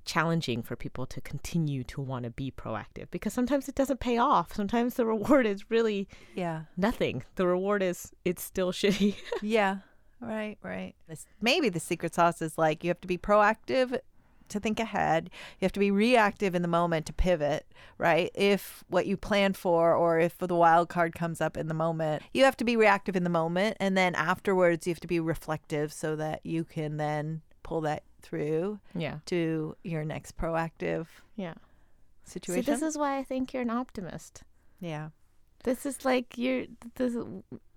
challenging 0.05 0.63
for 0.63 0.75
people 0.75 1.07
to 1.07 1.21
continue 1.21 1.85
to 1.85 2.01
want 2.01 2.25
to 2.25 2.31
be 2.31 2.51
proactive 2.51 3.07
because 3.13 3.33
sometimes 3.33 3.69
it 3.69 3.75
doesn't 3.77 4.01
pay 4.01 4.19
off. 4.19 4.53
Sometimes 4.55 4.95
the 4.95 5.07
reward 5.15 5.47
is 5.47 5.71
really 5.71 6.09
Yeah. 6.35 6.63
nothing. 6.77 7.23
The 7.37 7.47
reward 7.47 7.83
is 7.83 8.11
it's 8.25 8.43
still 8.43 8.73
shitty. 8.81 9.15
Yeah. 9.43 9.79
Right, 10.21 10.57
right. 10.63 10.95
This, 11.09 11.27
maybe 11.41 11.69
the 11.69 11.81
secret 11.81 12.15
sauce 12.15 12.41
is 12.43 12.57
like 12.57 12.85
you 12.85 12.89
have 12.91 13.01
to 13.01 13.09
be 13.09 13.19
proactive 13.19 13.99
to 14.53 14.61
think 14.61 14.79
ahead. 14.81 15.29
You 15.61 15.65
have 15.67 15.73
to 15.73 15.81
be 15.81 15.91
reactive 15.91 16.55
in 16.55 16.63
the 16.63 16.69
moment 16.69 17.07
to 17.07 17.13
pivot, 17.13 17.67
right? 17.99 18.31
If 18.35 18.85
what 18.89 19.07
you 19.07 19.17
planned 19.17 19.57
for 19.57 19.95
or 19.95 20.19
if 20.19 20.39
the 20.39 20.55
wild 20.55 20.89
card 20.89 21.15
comes 21.15 21.41
up 21.41 21.57
in 21.57 21.69
the 21.69 21.75
moment, 21.75 22.23
you 22.33 22.45
have 22.45 22.57
to 22.59 22.65
be 22.65 22.77
reactive 22.77 23.17
in 23.17 23.25
the 23.25 23.31
moment 23.31 23.77
and 23.81 23.97
then 23.97 24.15
afterwards 24.15 24.87
you 24.87 24.93
have 24.93 25.01
to 25.01 25.07
be 25.09 25.21
reflective 25.21 25.93
so 25.93 26.17
that 26.17 26.41
you 26.45 26.65
can 26.65 26.97
then 26.97 27.43
pull 27.63 27.81
that 27.83 28.03
through 28.23 28.79
yeah. 28.95 29.19
to 29.27 29.77
your 29.83 30.05
next 30.05 30.37
proactive 30.37 31.07
Yeah. 31.37 31.55
situation. 32.25 32.63
See, 32.65 32.71
this 32.71 32.83
is 32.83 32.97
why 32.97 33.19
I 33.19 33.25
think 33.25 33.53
you're 33.53 33.63
an 33.63 33.71
optimist. 33.71 34.43
yeah. 34.81 35.09
This 35.65 35.87
is 35.87 36.05
like 36.05 36.37
you're. 36.37 36.65
This 36.97 37.17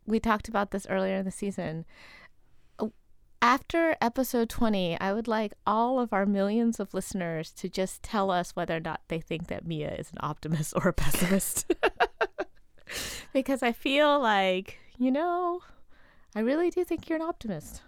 we 0.08 0.20
talked 0.20 0.48
about 0.50 0.72
this 0.72 0.88
earlier 0.90 1.18
in 1.18 1.26
the 1.26 1.30
season. 1.32 1.86
After 3.46 3.96
episode 4.02 4.50
twenty, 4.50 5.00
I 5.00 5.14
would 5.14 5.28
like 5.28 5.54
all 5.68 6.00
of 6.00 6.12
our 6.12 6.26
millions 6.26 6.80
of 6.80 6.96
listeners 6.96 7.52
to 7.52 7.70
just 7.70 8.02
tell 8.02 8.32
us 8.32 8.56
whether 8.56 8.78
or 8.78 8.80
not 8.80 9.02
they 9.08 9.20
think 9.20 9.50
that 9.50 9.68
Mia 9.68 9.94
is 9.94 10.10
an 10.10 10.18
optimist 10.22 10.74
or 10.76 10.88
a 10.88 10.94
pessimist. 10.94 11.72
because 13.34 13.62
I 13.62 13.72
feel 13.72 14.20
like 14.20 14.80
you 14.98 15.12
know, 15.12 15.62
I 16.34 16.40
really 16.40 16.72
do 16.72 16.84
think 16.84 17.08
you're 17.08 17.18
an 17.18 17.22
optimist. 17.22 17.84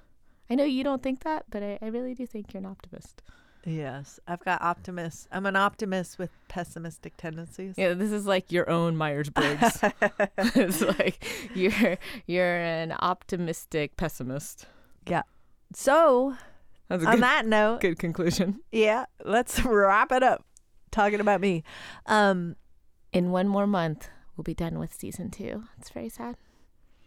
I 0.47 0.53
know 0.53 0.63
you 0.63 0.83
don't 0.83 1.01
think 1.01 1.21
that, 1.21 1.45
but 1.49 1.63
I, 1.63 1.79
I 1.81 1.87
really 1.87 2.13
do 2.13 2.27
think 2.27 2.53
you're 2.53 2.61
an 2.61 2.67
optimist. 2.67 3.23
Yes. 3.65 4.19
I've 4.27 4.45
got 4.45 4.61
optimist. 4.61 5.27
I'm 5.31 5.47
an 5.47 5.55
optimist 5.55 6.19
with 6.19 6.29
pessimistic 6.49 7.17
tendencies. 7.17 7.73
Yeah, 7.79 7.95
this 7.95 8.11
is 8.11 8.27
like 8.27 8.51
your 8.51 8.69
own 8.69 8.95
Myers 8.95 9.31
Briggs. 9.31 9.79
it's 10.37 10.81
like 10.81 11.25
you're 11.55 11.97
you're 12.27 12.57
an 12.57 12.91
optimistic 12.91 13.97
pessimist. 13.97 14.67
So, 15.73 16.35
That's 16.87 17.03
a 17.03 17.07
on 17.07 17.13
good, 17.15 17.23
that 17.23 17.45
note, 17.45 17.81
good 17.81 17.99
conclusion. 17.99 18.61
yeah, 18.71 19.05
let's 19.23 19.59
wrap 19.65 20.11
it 20.11 20.23
up 20.23 20.45
talking 20.91 21.19
about 21.19 21.41
me. 21.41 21.63
Um, 22.05 22.55
In 23.13 23.31
one 23.31 23.47
more 23.47 23.67
month, 23.67 24.09
we'll 24.35 24.43
be 24.43 24.53
done 24.53 24.79
with 24.79 24.93
season 24.93 25.29
two. 25.29 25.63
It's 25.79 25.89
very 25.89 26.09
sad. 26.09 26.35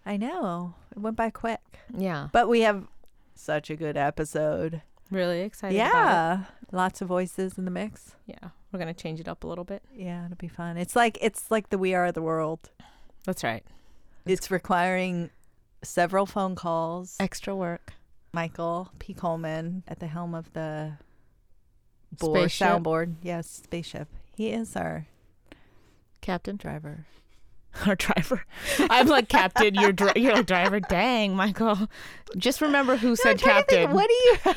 I 0.06 0.16
know 0.16 0.74
it 0.92 0.98
went 0.98 1.16
by 1.16 1.30
quick, 1.30 1.60
Yeah, 1.96 2.28
but 2.32 2.48
we 2.48 2.60
have 2.60 2.86
such 3.34 3.70
a 3.70 3.76
good 3.76 3.96
episode. 3.96 4.82
really 5.10 5.40
excited. 5.40 5.76
about 5.78 5.92
yeah, 5.92 6.44
lots 6.72 7.00
of 7.00 7.08
voices 7.08 7.58
in 7.58 7.64
the 7.64 7.70
mix. 7.70 8.14
it. 8.28 8.36
yeah. 8.42 8.48
We're 8.72 8.78
gonna 8.78 8.94
change 8.94 9.18
it 9.18 9.26
up 9.26 9.42
a 9.42 9.48
little 9.48 9.64
bit. 9.64 9.82
Yeah, 9.92 10.24
it'll 10.26 10.36
be 10.36 10.46
fun. 10.46 10.76
It's 10.76 10.94
like 10.94 11.18
it's 11.20 11.50
like 11.50 11.70
the 11.70 11.78
We 11.78 11.92
Are 11.92 12.12
the 12.12 12.22
World. 12.22 12.70
That's 13.26 13.42
right. 13.42 13.64
It's 14.26 14.48
requiring 14.50 15.30
several 15.82 16.24
phone 16.24 16.54
calls. 16.54 17.16
Extra 17.18 17.56
work. 17.56 17.94
Michael 18.32 18.90
P. 18.98 19.12
Coleman 19.14 19.82
at 19.88 19.98
the 20.00 20.06
helm 20.06 20.34
of 20.34 20.52
the 20.52 20.92
board, 22.18 22.50
Spaceship. 22.50 22.68
soundboard. 22.68 23.14
Yes, 23.22 23.48
spaceship. 23.64 24.08
He 24.36 24.50
is 24.50 24.76
our 24.76 25.06
Captain, 26.20 26.56
driver. 26.56 27.06
our 27.86 27.94
driver. 27.94 28.44
I'm 28.78 29.06
like 29.06 29.28
captain. 29.28 29.74
You're 29.74 29.92
dri- 29.92 30.12
you're 30.16 30.34
like 30.34 30.46
driver. 30.46 30.80
Dang, 30.80 31.34
Michael. 31.36 31.88
Just 32.36 32.60
remember 32.60 32.96
who 32.96 33.14
said 33.16 33.38
to 33.38 33.44
think, 33.44 33.68
captain 33.68 33.92
what 33.92 34.08
do 34.08 34.50
you? 34.50 34.54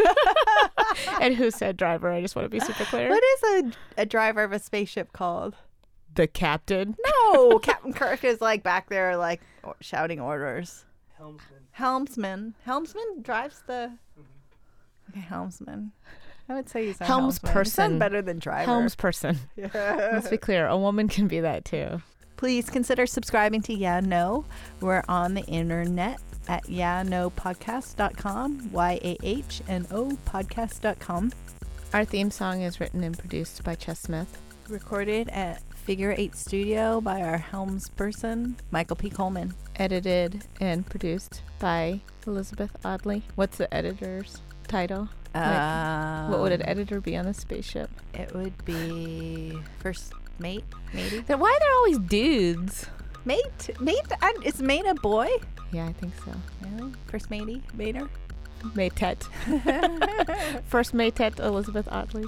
and 1.22 1.36
who 1.36 1.52
said 1.52 1.78
driver. 1.78 2.12
I 2.12 2.22
just 2.22 2.36
want 2.36 2.46
to 2.46 2.50
be 2.50 2.60
super 2.60 2.84
clear. 2.86 3.10
what 3.10 3.24
is 3.24 3.44
a, 3.98 4.02
a 4.02 4.06
driver 4.06 4.44
of 4.44 4.52
a 4.52 4.60
spaceship 4.60 5.14
called? 5.14 5.56
The 6.16 6.28
captain. 6.28 6.96
No, 7.06 7.60
Captain 7.60 7.94
Kirk 7.94 8.24
is 8.24 8.42
like 8.42 8.62
back 8.64 8.90
there, 8.90 9.16
like 9.18 9.42
shouting 9.80 10.20
orders. 10.20 10.86
Helmsman. 11.24 11.62
Helmsman. 11.72 12.54
Helmsman 12.66 13.22
drives 13.22 13.62
the. 13.66 13.94
Okay, 15.10 15.22
helmsman. 15.22 15.92
I 16.50 16.56
would 16.56 16.70
say 16.70 16.88
he's 16.88 17.00
a 17.00 17.06
Helms 17.06 17.38
helmsman. 17.38 17.52
It 17.52 17.54
sounds 17.54 17.56
person. 17.76 18.00
better 18.00 18.22
than 18.22 18.40
driver. 18.40 18.66
Helms 18.66 18.96
person. 18.96 19.38
Let's 19.58 20.28
be 20.28 20.38
clear. 20.38 20.68
A 20.68 20.78
woman 20.78 21.08
can 21.08 21.28
be 21.28 21.40
that 21.40 21.64
too. 21.64 22.02
Please 22.36 22.70
consider 22.70 23.06
subscribing 23.06 23.62
to 23.64 23.74
Yeah 23.74 24.02
No. 24.02 24.44
We're 24.82 25.04
on 25.08 25.34
the 25.34 25.44
internet 25.46 26.20
at 26.50 26.64
yeahnopodcast.com, 26.66 28.72
Y 28.74 29.00
A 29.04 29.18
H 29.24 29.62
N 29.70 29.88
O 29.92 30.10
podcast.com. 30.26 31.32
Our 31.94 32.04
theme 32.04 32.32
song 32.32 32.64
is 32.64 32.82
written 32.82 33.04
and 33.04 33.18
produced 33.18 33.64
by 33.64 33.76
Chess 33.76 34.02
Smith. 34.02 34.38
Recorded 34.68 35.30
at 35.30 35.62
Figure 35.86 36.14
Eight 36.18 36.36
Studio 36.36 37.00
by 37.00 37.22
our 37.22 37.38
helms 37.38 37.90
person, 37.92 38.58
Michael 38.72 38.96
P. 38.98 39.10
Coleman. 39.10 39.54
Edited 39.78 40.46
and 40.60 40.86
produced 40.86 41.42
by 41.60 42.02
Elizabeth 42.28 42.72
Audley. 42.86 43.24
What's 43.36 43.58
the 43.58 43.74
editor's 43.74 44.42
title? 44.68 45.10
Uh, 45.34 46.28
what 46.28 46.42
would 46.42 46.52
an 46.52 46.62
editor 46.64 47.02
be 47.02 47.18
on 47.18 47.26
a 47.26 47.34
spaceship? 47.34 47.90
It 48.14 48.34
would 48.36 48.64
be 48.66 49.58
first 49.80 50.14
mate, 50.40 50.64
matey. 50.94 51.22
Then 51.22 51.40
why 51.40 51.50
are 51.52 51.60
there 51.60 51.74
always 51.78 51.98
dudes? 52.00 52.86
Mate, 53.26 53.70
mate. 53.80 54.00
I, 54.22 54.34
is 54.44 54.62
mate 54.62 54.86
a 54.86 54.96
boy? 54.96 55.30
Yeah, 55.72 55.88
I 55.88 55.94
think 55.94 56.14
so. 56.24 56.32
Really? 56.62 56.94
First 57.08 57.32
matey, 57.32 57.64
mater. 57.74 58.08
Maytet. 58.76 59.24
First 60.68 60.94
Maytet 60.94 61.40
Elizabeth 61.40 61.88
Audley. 61.92 62.26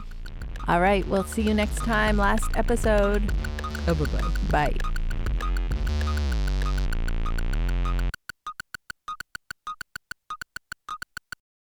All 0.67 0.81
right, 0.81 1.07
we'll 1.07 1.23
see 1.23 1.43
you 1.43 1.53
next 1.53 1.77
time. 1.77 2.17
Last 2.17 2.49
episode. 2.55 3.31
Oh, 3.87 3.93
bye 3.93 4.05
bye. 4.05 4.69
Bye. 4.71 4.91